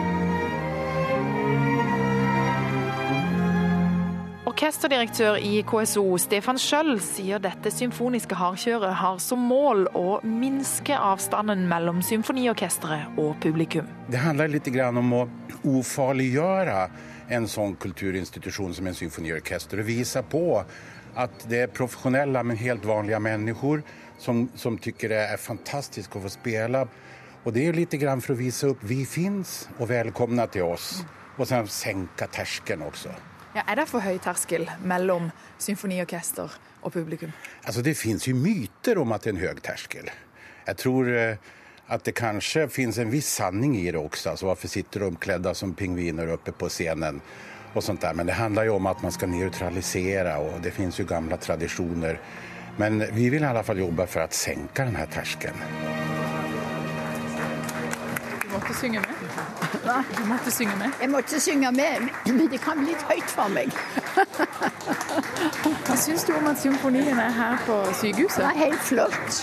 Orkesterdirektør 4.73 5.35
i 5.37 5.59
KSO 5.69 6.01
Stefan 6.17 6.57
Schjøll 6.57 6.95
sier 7.05 7.37
dette 7.37 7.69
symfoniske 7.69 8.33
hardkjøret 8.33 8.95
har 8.97 9.19
som 9.21 9.43
mål 9.45 9.83
å 9.93 10.15
minske 10.25 10.95
avstanden 10.97 11.67
mellom 11.69 11.99
symfoniorkesteret 12.01 13.19
og 13.21 13.35
publikum. 13.43 13.85
Det 14.09 14.17
handler 14.23 14.49
litt 14.49 14.71
om 14.73 15.11
å 15.13 15.19
ufarliggjøre 15.61 16.79
en 17.37 17.45
sånn 17.45 17.75
kulturinstitusjon 17.83 18.73
som 18.73 18.89
en 18.89 18.97
symfoniorkester 18.97 19.83
og 19.83 19.85
vise 19.91 20.23
på 20.25 20.41
at 20.57 21.45
det 21.51 21.59
er 21.67 21.75
profesjonelle, 21.77 22.41
men 22.41 22.57
helt 22.57 22.87
vanlige 22.89 23.19
mennesker 23.21 23.83
som, 24.17 24.47
som 24.57 24.79
tykker 24.81 25.13
det 25.13 25.19
er 25.35 25.43
fantastisk 25.43 26.17
å 26.17 26.23
få 26.23 26.31
spille. 26.33 26.81
Og 27.45 27.53
det 27.53 27.67
er 27.67 27.77
litt 27.77 27.93
for 28.25 28.33
å 28.33 28.39
vise 28.41 28.73
opp 28.73 28.81
vi 28.89 29.03
fins, 29.05 29.67
og 29.77 29.93
velkomne 29.93 30.49
til 30.49 30.65
oss. 30.65 31.03
Og 31.37 31.45
så 31.45 31.61
senke 31.69 32.25
terskelen 32.33 32.87
også. 32.89 33.13
Ja, 33.53 33.63
er 33.67 33.77
det 33.77 33.87
for 33.89 34.01
høy 34.01 34.17
terskel 34.23 34.65
mellom 34.81 35.29
symfoniorkester 35.61 36.55
og 36.81 36.93
publikum? 36.93 37.33
Altså, 37.63 37.83
det 37.85 37.93
fins 37.97 38.27
jo 38.27 38.35
myter 38.35 38.97
om 39.01 39.13
at 39.13 39.23
det 39.23 39.33
er 39.33 39.35
en 39.37 39.43
høy 39.43 39.63
terskel. 39.63 40.09
Jeg 40.67 40.79
tror 40.81 41.09
eh, 41.13 41.49
at 41.93 42.05
det 42.07 42.15
kanskje 42.17 42.67
finnes 42.71 42.97
en 42.97 43.11
viss 43.13 43.29
sanning 43.37 43.75
i 43.77 43.89
det 43.91 43.99
også. 43.99 44.33
Altså, 44.33 44.49
hvorfor 44.49 44.71
sitter 44.71 45.05
de 45.05 45.21
kledd 45.21 45.49
som 45.55 45.75
pingviner 45.77 46.33
oppe 46.33 46.55
på 46.55 46.71
scenen? 46.73 47.21
og 47.73 47.83
sånt 47.83 48.01
der. 48.01 48.13
Men 48.13 48.29
det 48.29 48.37
handler 48.37 48.67
jo 48.69 48.75
om 48.77 48.85
at 48.85 49.01
man 49.01 49.11
skal 49.11 49.31
neutralisere, 49.33 50.37
og 50.37 50.61
det 50.63 50.73
finnes 50.75 50.99
jo 50.99 51.07
gamle 51.09 51.37
tradisjoner. 51.41 52.19
Men 52.77 53.03
vi 53.13 53.29
vil 53.29 53.43
i 53.43 53.49
alle 53.49 53.63
fall 53.65 53.81
jobbe 53.81 54.07
for 54.09 54.25
å 54.25 54.33
senke 54.33 54.85
denne 54.85 55.07
terskelen. 55.13 56.22
Måtte 58.53 58.73
synge 58.77 58.99
med? 59.01 59.21
Hva? 59.83 59.95
Du 60.17 60.25
måtte 60.29 60.51
synge 60.53 60.75
med? 60.77 60.91
Jeg 61.01 61.09
måtte 61.09 61.39
synge 61.41 61.71
med, 61.73 62.09
men 62.27 62.41
det 62.51 62.59
kan 62.61 62.77
bli 62.79 62.91
litt 62.91 63.05
høyt 63.09 63.33
for 63.33 63.49
meg. 63.49 63.73
Hva 65.87 65.95
syns 65.97 66.25
du 66.27 66.33
om 66.37 66.47
at 66.51 66.61
symfonien 66.61 67.17
er 67.19 67.33
her 67.33 67.57
på 67.65 67.79
sykehuset? 67.97 68.43
Det 68.43 68.45
var 68.45 68.59
helt 68.61 68.85
flott. 68.85 69.41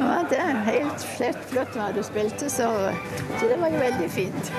Ja, 0.00 0.14
det 0.30 0.40
er 0.40 0.62
helt 0.70 1.04
slett 1.04 1.42
flott 1.52 1.76
hva 1.76 1.90
du 1.92 2.00
spilte, 2.06 2.48
så, 2.52 2.70
så 3.36 3.50
det 3.50 3.60
var 3.60 3.74
jo 3.74 3.82
veldig 3.84 4.10
fint. 4.16 4.52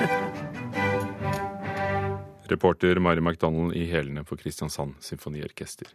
Reporter 2.51 2.99
Mari 2.99 3.21
McDonald 3.23 3.73
i 3.79 3.85
hælene 3.89 4.23
på 4.27 4.37
Kristiansand 4.37 4.99
Symfoniorkester. 4.99 5.87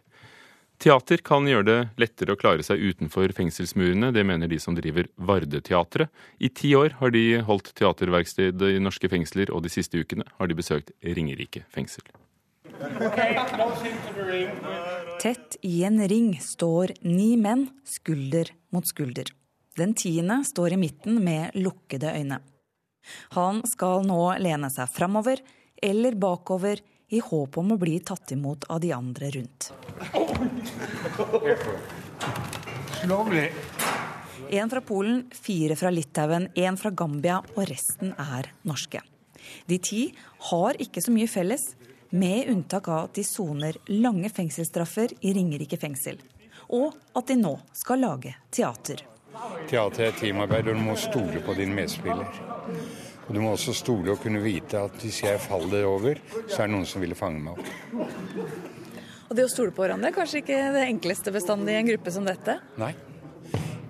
Teater 0.77 1.17
kan 1.25 1.47
gjøre 1.49 1.65
det 1.65 1.77
lettere 1.97 2.35
å 2.35 2.37
klare 2.37 2.61
seg 2.65 2.77
utenfor 2.77 3.31
fengselsmurene. 3.33 4.11
Det 4.13 4.21
mener 4.27 4.49
de 4.51 4.59
som 4.61 4.75
driver 4.77 5.07
Vardeteatret. 5.17 6.11
I 6.37 6.51
ti 6.53 6.75
år 6.77 6.99
har 6.99 7.13
de 7.15 7.23
holdt 7.47 7.71
teaterverksted 7.79 8.61
i 8.61 8.77
norske 8.77 9.09
fengsler, 9.09 9.49
og 9.49 9.65
de 9.65 9.73
siste 9.73 9.97
ukene 9.97 10.27
har 10.37 10.49
de 10.49 10.57
besøkt 10.57 10.93
Ringerike 11.01 11.63
fengsel. 11.73 12.05
Tett 15.17 15.57
i 15.65 15.81
en 15.87 15.97
ring 16.07 16.35
står 16.45 16.93
ni 17.09 17.31
menn, 17.41 17.65
skulder 17.81 18.53
mot 18.69 18.85
skulder. 18.85 19.33
Den 19.77 19.95
tiende 19.97 20.43
står 20.45 20.75
i 20.75 20.81
midten 20.81 21.17
med 21.25 21.57
lukkede 21.57 22.13
øyne. 22.13 22.37
Han 23.33 23.63
skal 23.65 24.05
nå 24.05 24.21
lene 24.43 24.69
seg 24.73 24.93
framover 24.93 25.41
eller 25.81 26.17
bakover 26.21 26.81
i 27.09 27.19
håp 27.23 27.57
om 27.57 27.71
å 27.71 27.77
bli 27.79 27.99
tatt 28.03 28.31
imot 28.35 28.67
av 28.69 28.81
de 28.83 28.91
andre 28.93 29.29
rundt. 29.31 29.71
En 34.49 34.69
fra 34.69 34.81
Polen, 34.81 35.25
fire 35.31 35.75
fra 35.75 35.91
Litauen, 35.91 36.49
en 36.55 36.77
fra 36.77 36.91
Gambia 36.91 37.41
og 37.55 37.63
resten 37.69 38.13
er 38.17 38.51
norske. 38.67 39.01
De 39.65 39.77
ti 39.79 40.01
har 40.51 40.79
ikke 40.83 41.03
så 41.03 41.13
mye 41.15 41.29
felles, 41.31 41.73
med 42.09 42.47
unntak 42.47 42.87
av 42.87 43.09
at 43.09 43.17
de 43.19 43.23
soner 43.27 43.75
lange 43.91 44.29
fengselsstraffer 44.31 45.11
i 45.27 45.33
Ringerike 45.35 45.79
fengsel. 45.79 46.21
Og 46.71 46.95
at 47.15 47.27
de 47.27 47.35
nå 47.39 47.57
skal 47.75 47.99
lage 48.03 48.31
teater. 48.51 49.03
Teater 49.67 50.07
er 50.07 50.15
teamarbeid, 50.15 50.71
og 50.71 50.79
du 50.79 50.85
må 50.87 50.95
stole 50.99 51.43
på 51.43 51.55
din 51.59 51.75
medspiller. 51.75 52.31
Og 53.27 53.33
Du 53.35 53.41
må 53.43 53.51
også 53.51 53.75
stole 53.75 54.13
og 54.13 54.21
kunne 54.23 54.39
vite 54.43 54.79
at 54.79 55.03
hvis 55.03 55.19
jeg 55.25 55.41
faller 55.43 55.83
over, 55.87 56.19
så 56.47 56.63
er 56.63 56.69
det 56.69 56.73
noen 56.77 56.87
som 56.87 57.03
ville 57.03 57.17
fange 57.17 57.43
meg 57.43 57.59
opp. 57.59 57.67
Og 59.27 59.35
det 59.35 59.43
å 59.43 59.51
stole 59.51 59.73
på 59.75 59.83
hverandre 59.83 60.13
er 60.13 60.15
kanskje 60.15 60.39
ikke 60.39 60.59
det 60.77 60.85
enkleste 60.87 61.33
bestandig 61.35 61.75
i 61.75 61.81
en 61.81 61.89
gruppe 61.89 62.13
som 62.15 62.27
dette? 62.27 62.59
Nei. 62.79 62.93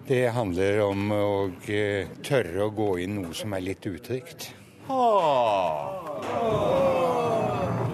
Det 0.08 0.24
handler 0.34 0.82
om 0.86 1.12
å 1.12 1.26
eh, 1.68 2.08
tørre 2.24 2.66
å 2.66 2.74
gå 2.74 2.94
inn 3.04 3.20
noe 3.20 3.36
som 3.38 3.54
er 3.54 3.66
litt 3.66 3.86
utrygt. 3.86 4.50
Oh. 4.88 6.08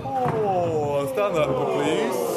Oh, 0.05 1.09
stand 1.11 1.41
up, 1.41 1.57
please. 1.73 2.32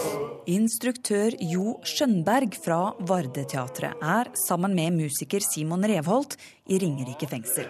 Instruktør 0.47 1.35
Jo 1.43 1.73
Skjønberg 1.83 2.53
fra 2.63 2.93
Vardeteatret 3.03 3.99
er 3.99 4.29
sammen 4.39 4.77
med 4.79 4.95
musiker 4.95 5.43
Simon 5.43 5.83
Revholt 5.83 6.37
i 6.71 6.79
Ringerike 6.79 7.27
fengsel. 7.27 7.67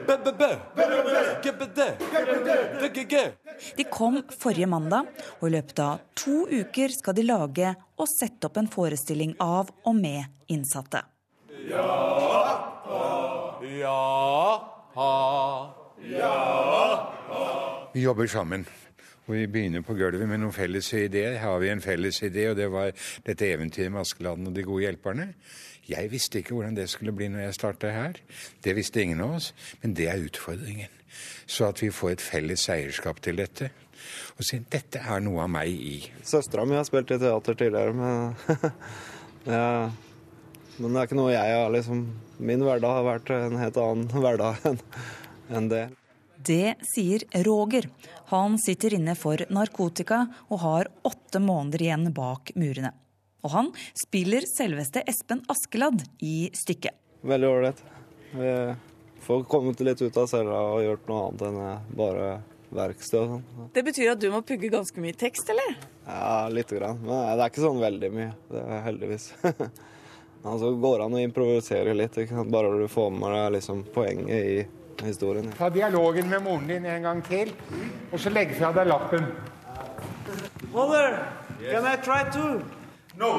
De 3.81 3.87
kom 3.89 4.21
forrige 4.29 4.69
mandag, 4.69 5.09
og 5.41 5.49
i 5.49 5.55
løpet 5.57 5.81
av 5.87 6.05
to 6.21 6.45
uker 6.53 6.93
skal 6.93 7.17
de 7.17 7.25
lage 7.25 7.73
og 7.97 8.11
sette 8.12 8.51
opp 8.51 8.61
en 8.61 8.69
forestilling 8.69 9.33
av 9.41 9.73
og 9.89 9.97
med 9.97 10.29
innsatte. 10.53 11.01
Ja, 11.73 11.89
ja, 13.73 14.01
ha, 15.01 15.12
ja, 16.12 16.35
ha. 17.33 17.47
Vi 17.97 18.05
jobber 18.05 18.29
sammen. 18.29 18.69
Vi 19.27 19.47
begynner 19.51 19.83
på 19.83 19.97
gulvet 19.99 20.29
med 20.31 20.39
noen 20.39 20.55
felles 20.55 20.93
ideer. 20.95 21.41
Her 21.41 21.51
har 21.51 21.62
vi 21.62 21.71
en 21.73 21.83
felles 21.83 22.21
idé, 22.23 22.45
og 22.53 22.59
det 22.61 22.69
var 22.71 22.93
dette 23.27 23.49
eventyret 23.51 23.91
med 23.91 24.05
Askeladden 24.05 24.47
og 24.47 24.55
de 24.55 24.62
gode 24.67 24.85
hjelperne. 24.85 25.33
Jeg 25.87 26.11
visste 26.12 26.39
ikke 26.41 26.55
hvordan 26.55 26.77
det 26.79 26.87
skulle 26.91 27.15
bli 27.15 27.27
når 27.31 27.49
jeg 27.49 27.57
starta 27.59 27.91
her. 27.95 28.21
Det 28.62 28.75
visste 28.79 29.03
ingen 29.03 29.23
av 29.27 29.37
oss. 29.41 29.53
Men 29.83 29.97
det 29.99 30.07
er 30.12 30.23
utfordringen. 30.23 30.95
Så 31.47 31.67
at 31.71 31.83
vi 31.83 31.91
får 31.95 32.15
et 32.15 32.23
felles 32.23 32.69
eierskap 32.71 33.19
til 33.25 33.43
dette. 33.43 33.73
Og 34.37 34.47
si 34.47 34.61
dette 34.71 35.03
er 35.03 35.23
noe 35.25 35.43
av 35.43 35.51
meg 35.51 35.75
i. 35.75 35.97
Søstera 36.27 36.67
mi 36.69 36.79
har 36.79 36.87
spilt 36.87 37.11
i 37.15 37.19
teater 37.19 37.59
tidligere, 37.59 37.95
men 37.97 38.35
ja. 39.57 39.91
Men 40.77 40.93
det 40.93 41.01
er 41.01 41.09
ikke 41.09 41.17
noe 41.17 41.33
jeg 41.33 41.53
har 41.57 41.71
liksom 41.73 42.03
Min 42.37 42.61
hverdag 42.61 42.99
har 42.99 43.07
vært 43.07 43.31
en 43.33 43.55
helt 43.57 43.79
annen 43.81 44.11
hverdag 44.27 44.67
enn 45.49 45.71
det. 45.73 45.87
Det 46.47 46.77
sier 46.85 47.25
Roger. 47.47 47.89
Han 48.33 48.59
sitter 48.59 48.97
inne 48.97 49.15
for 49.15 49.43
narkotika 49.55 50.25
og 50.49 50.62
har 50.65 50.89
åtte 51.07 51.39
måneder 51.43 51.85
igjen 51.87 52.09
bak 52.15 52.51
murene. 52.59 52.91
Og 53.47 53.53
han 53.53 53.69
spiller 53.95 54.43
selveste 54.51 55.05
Espen 55.07 55.45
Askeladd 55.53 56.03
i 56.19 56.51
stykket. 56.55 56.97
Veldig 57.23 57.49
ålreit. 57.49 57.83
Vi 58.33 58.51
får 59.27 59.45
kommet 59.51 59.81
litt 59.81 60.03
ut 60.03 60.17
av 60.19 60.27
cella 60.31 60.59
og 60.73 60.83
gjort 60.83 61.09
noe 61.11 61.21
annet 61.29 61.45
enn 61.47 61.61
bare 61.99 62.31
verksted 62.75 63.21
og 63.21 63.29
sånn. 63.37 63.69
Det 63.75 63.85
betyr 63.87 64.12
at 64.17 64.23
du 64.23 64.27
må 64.33 64.41
pugge 64.47 64.71
ganske 64.73 65.03
mye 65.03 65.15
tekst, 65.19 65.51
eller? 65.55 65.77
Ja, 66.07 66.49
lite 66.51 66.81
grann. 66.81 66.99
Men 67.05 67.23
det 67.31 67.45
er 67.45 67.53
ikke 67.53 67.65
sånn 67.65 67.83
veldig 67.83 68.11
mye. 68.15 68.33
Det 68.51 68.65
er 68.65 68.83
heldigvis. 68.89 69.29
altså 70.51 70.73
går 70.83 70.99
det 70.99 71.07
an 71.07 71.17
å 71.19 71.23
improvisere 71.23 71.95
litt, 71.95 72.19
bare 72.51 72.75
du 72.81 72.89
får 72.91 73.15
med 73.15 73.39
deg 73.39 73.55
liksom 73.59 73.87
poenget 73.95 74.51
i 74.51 74.59
historien. 75.04 75.50
Ta 75.59 75.68
dialogen 75.70 76.28
med 76.30 76.42
moren 76.42 76.66
din 76.70 76.87
en 76.87 77.02
gang 77.02 77.22
til, 77.26 77.52
og 78.12 78.20
så 78.20 78.32
legg 78.32 78.54
fra 78.56 78.72
deg 78.76 78.88
lappen. 78.88 79.28
Mother, 80.72 81.18
can 81.61 81.87
I 81.87 81.96
try 82.04 82.24
too? 82.32 82.61
No. 83.16 83.32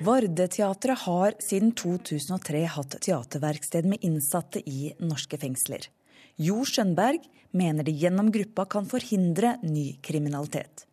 Vardeteatret 0.00 0.98
har 1.04 1.34
siden 1.44 1.72
2003 1.76 2.64
hatt 2.72 2.96
teaterverksted 3.04 3.88
med 3.88 4.04
innsatte 4.04 4.62
i 4.64 4.94
norske 5.00 5.36
fengsler. 5.40 5.90
Jo 6.40 6.62
Skjønberg 6.64 7.26
mener 7.52 7.84
de 7.84 7.92
gjennom 7.92 8.30
gruppa 8.32 8.64
kan 8.64 8.86
forhindre 8.88 9.58
ny 9.66 9.98
kriminalitet. 10.00 10.86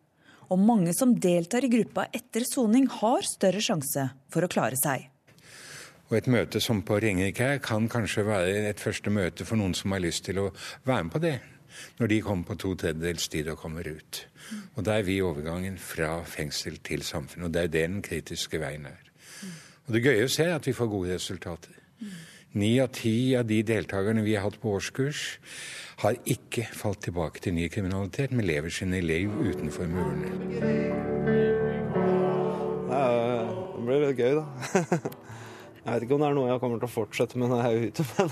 Og 0.52 0.60
mange 0.60 0.92
som 0.96 1.14
deltar 1.16 1.64
i 1.64 1.70
gruppa 1.72 2.06
etter 2.12 2.44
soning, 2.48 2.88
har 3.00 3.24
større 3.24 3.62
sjanse 3.64 4.10
for 4.32 4.44
å 4.44 4.50
klare 4.52 4.76
seg. 4.80 5.08
Og 6.08 6.16
et 6.16 6.28
møte 6.32 6.60
som 6.64 6.80
på 6.86 6.96
Ringerike 7.04 7.58
kan 7.64 7.88
kanskje 7.92 8.24
være 8.24 8.68
et 8.70 8.80
første 8.80 9.12
møte 9.12 9.44
for 9.44 9.60
noen 9.60 9.74
som 9.76 9.92
har 9.92 10.00
lyst 10.00 10.24
til 10.24 10.40
å 10.40 10.46
være 10.88 11.04
med 11.04 11.12
på 11.12 11.20
det. 11.24 11.36
Når 11.98 12.10
de 12.10 12.20
kommer 12.24 12.48
på 12.48 12.56
to 12.58 12.72
tredjedels 12.80 13.28
tid 13.28 13.50
og 13.52 13.60
kommer 13.60 13.86
ut. 13.86 14.22
Og 14.76 14.86
da 14.86 14.96
er 14.96 15.04
vi 15.04 15.18
i 15.18 15.24
overgangen 15.24 15.76
fra 15.78 16.22
fengsel 16.24 16.80
til 16.84 17.04
samfunn. 17.04 17.44
Og 17.46 17.52
det 17.52 17.66
er 17.66 17.74
det 17.74 17.84
den 17.90 18.00
kritiske 18.02 18.60
veien 18.62 18.88
er. 18.88 19.04
Og 19.86 19.94
det 19.94 20.04
gøye 20.04 20.24
å 20.24 20.32
se 20.32 20.48
er 20.48 20.56
at 20.56 20.66
vi 20.66 20.76
får 20.76 20.90
gode 20.90 21.14
resultater. 21.14 21.76
Ni 22.58 22.78
av 22.80 22.88
ti 22.96 23.36
av 23.36 23.44
de 23.44 23.60
deltakerne 23.62 24.24
vi 24.24 24.34
har 24.34 24.46
hatt 24.48 24.56
på 24.62 24.72
årskurs, 24.78 25.36
har 26.00 26.16
ikke 26.24 26.64
falt 26.72 27.02
tilbake 27.04 27.42
til 27.44 27.56
ny 27.56 27.66
kriminalitet, 27.68 28.32
men 28.32 28.46
lever 28.48 28.72
sine 28.72 29.02
liv 29.04 29.28
utenfor 29.28 29.90
murene. 29.90 30.30
Det 32.88 33.84
blir 33.84 34.06
litt 34.06 34.22
gøy, 34.22 34.38
da. 34.40 35.00
Jeg 35.88 35.94
vet 35.94 36.04
ikke 36.04 36.16
om 36.18 36.20
det 36.20 36.28
er 36.28 36.34
noe 36.36 36.48
jeg 36.50 36.60
kommer 36.60 36.80
til 36.82 36.84
å 36.84 36.92
fortsette 36.92 37.38
med 37.40 37.48
når 37.48 37.60
jeg 37.64 37.68
er 37.72 37.84
ute, 37.88 38.04
men, 38.18 38.28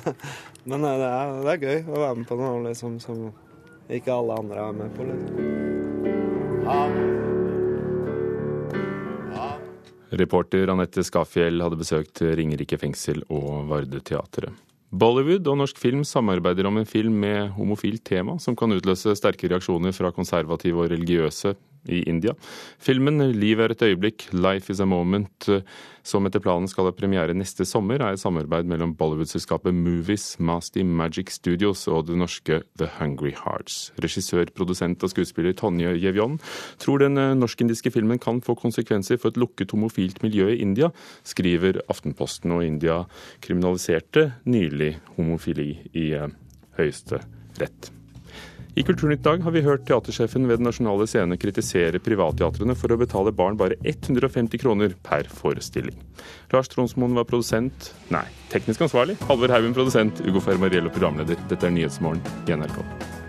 men 0.69 0.83
det, 0.85 0.91
er, 1.09 1.31
det, 1.41 1.53
er, 1.55 1.63
gøy 1.65 1.79
å 1.89 2.03
være 2.03 2.17
med 2.19 2.27
på 2.29 2.37
noe 2.37 2.59
liksom, 2.67 2.99
som 3.01 3.23
ikke 3.97 4.13
alle 4.13 4.37
andre 4.43 4.59
er 4.61 4.75
med 4.77 4.91
på. 4.93 5.07
Liksom. 5.09 5.33
Reporter 10.21 10.69
Anette 10.75 11.05
Skafjell 11.07 11.65
hadde 11.65 11.81
besøkt 11.81 12.21
Ringerike 12.21 12.77
fengsel 12.83 13.25
og 13.33 13.65
Varde-teatret. 13.73 14.53
Bollywood 14.97 15.49
og 15.49 15.57
norsk 15.63 15.81
film 15.81 16.05
samarbeider 16.07 16.69
om 16.69 16.77
en 16.83 16.87
film 16.89 17.17
med 17.25 17.57
homofilt 17.57 18.05
tema, 18.07 18.37
som 18.39 18.57
kan 18.57 18.73
utløse 18.77 19.17
sterke 19.17 19.49
reaksjoner 19.51 19.97
fra 19.97 20.13
konservative 20.15 20.85
og 20.85 20.93
religiøse 20.93 21.57
i 21.89 22.03
India. 22.09 22.35
Filmen 22.79 23.19
'Liv 23.33 23.61
er 23.61 23.73
et 23.73 23.83
øyeblikk', 23.83 24.33
'Life 24.33 24.71
is 24.71 24.81
a 24.81 24.85
moment', 24.85 25.49
eh, 25.49 25.63
som 26.03 26.27
etter 26.27 26.39
planen 26.39 26.69
skal 26.69 26.87
ha 26.87 26.95
premiere 26.95 27.35
neste 27.35 27.65
sommer, 27.67 28.01
er 28.01 28.15
et 28.15 28.23
samarbeid 28.23 28.69
mellom 28.71 28.95
Bollywood-selskapet 28.95 29.75
Movies, 29.75 30.39
Masty 30.39 30.83
Magic 30.83 31.33
Studios 31.35 31.89
og 31.89 32.07
det 32.07 32.17
norske 32.17 32.63
The 32.79 32.87
Hungry 33.01 33.33
Hearts. 33.35 33.91
Regissør, 33.99 34.47
produsent 34.55 35.03
og 35.03 35.11
skuespiller 35.11 35.53
Tonje 35.53 35.97
Jevjon 35.99 36.39
tror 36.79 37.03
den 37.03 37.19
eh, 37.19 37.35
norsk-indiske 37.35 37.91
filmen 37.91 38.19
kan 38.23 38.41
få 38.41 38.55
konsekvenser 38.55 39.19
for 39.19 39.35
et 39.35 39.41
lukket 39.41 39.75
homofilt 39.75 40.23
miljø 40.23 40.49
i 40.55 40.61
India, 40.63 40.93
skriver 41.25 41.83
Aftenposten, 41.89 42.53
og 42.53 42.65
India 42.65 43.03
kriminaliserte 43.43 44.31
nylig 44.47 44.97
homofili 45.17 45.73
i 45.95 46.11
eh, 46.15 46.29
høyeste 46.79 47.23
rett. 47.61 47.91
I 48.77 48.83
Kulturnytt 48.85 49.23
dag 49.25 49.41
har 49.41 49.55
vi 49.55 49.63
hørt 49.65 49.87
teatersjefen 49.89 50.45
ved 50.51 50.59
Den 50.61 50.67
nasjonale 50.69 51.07
scene 51.09 51.39
kritisere 51.41 51.97
privatteatrene 51.97 52.77
for 52.77 52.93
å 52.93 52.99
betale 53.01 53.33
barn 53.33 53.57
bare 53.57 53.79
150 53.81 54.61
kroner 54.61 54.93
per 55.07 55.31
forestilling. 55.33 55.97
Lars 56.53 56.69
Tronsmoen 56.69 57.17
var 57.17 57.25
produsent, 57.25 57.95
nei, 58.13 58.27
teknisk 58.53 58.85
ansvarlig. 58.85 59.17
Halvor 59.31 59.57
Haugen 59.57 59.73
produsent. 59.77 60.21
Ugo 60.29 60.45
Fermariello 60.45 60.93
programleder. 60.93 61.41
Dette 61.49 61.71
er 61.71 61.73
Nyhetsmorgen 61.73 62.21
i 62.45 62.61
NRK. 62.61 63.25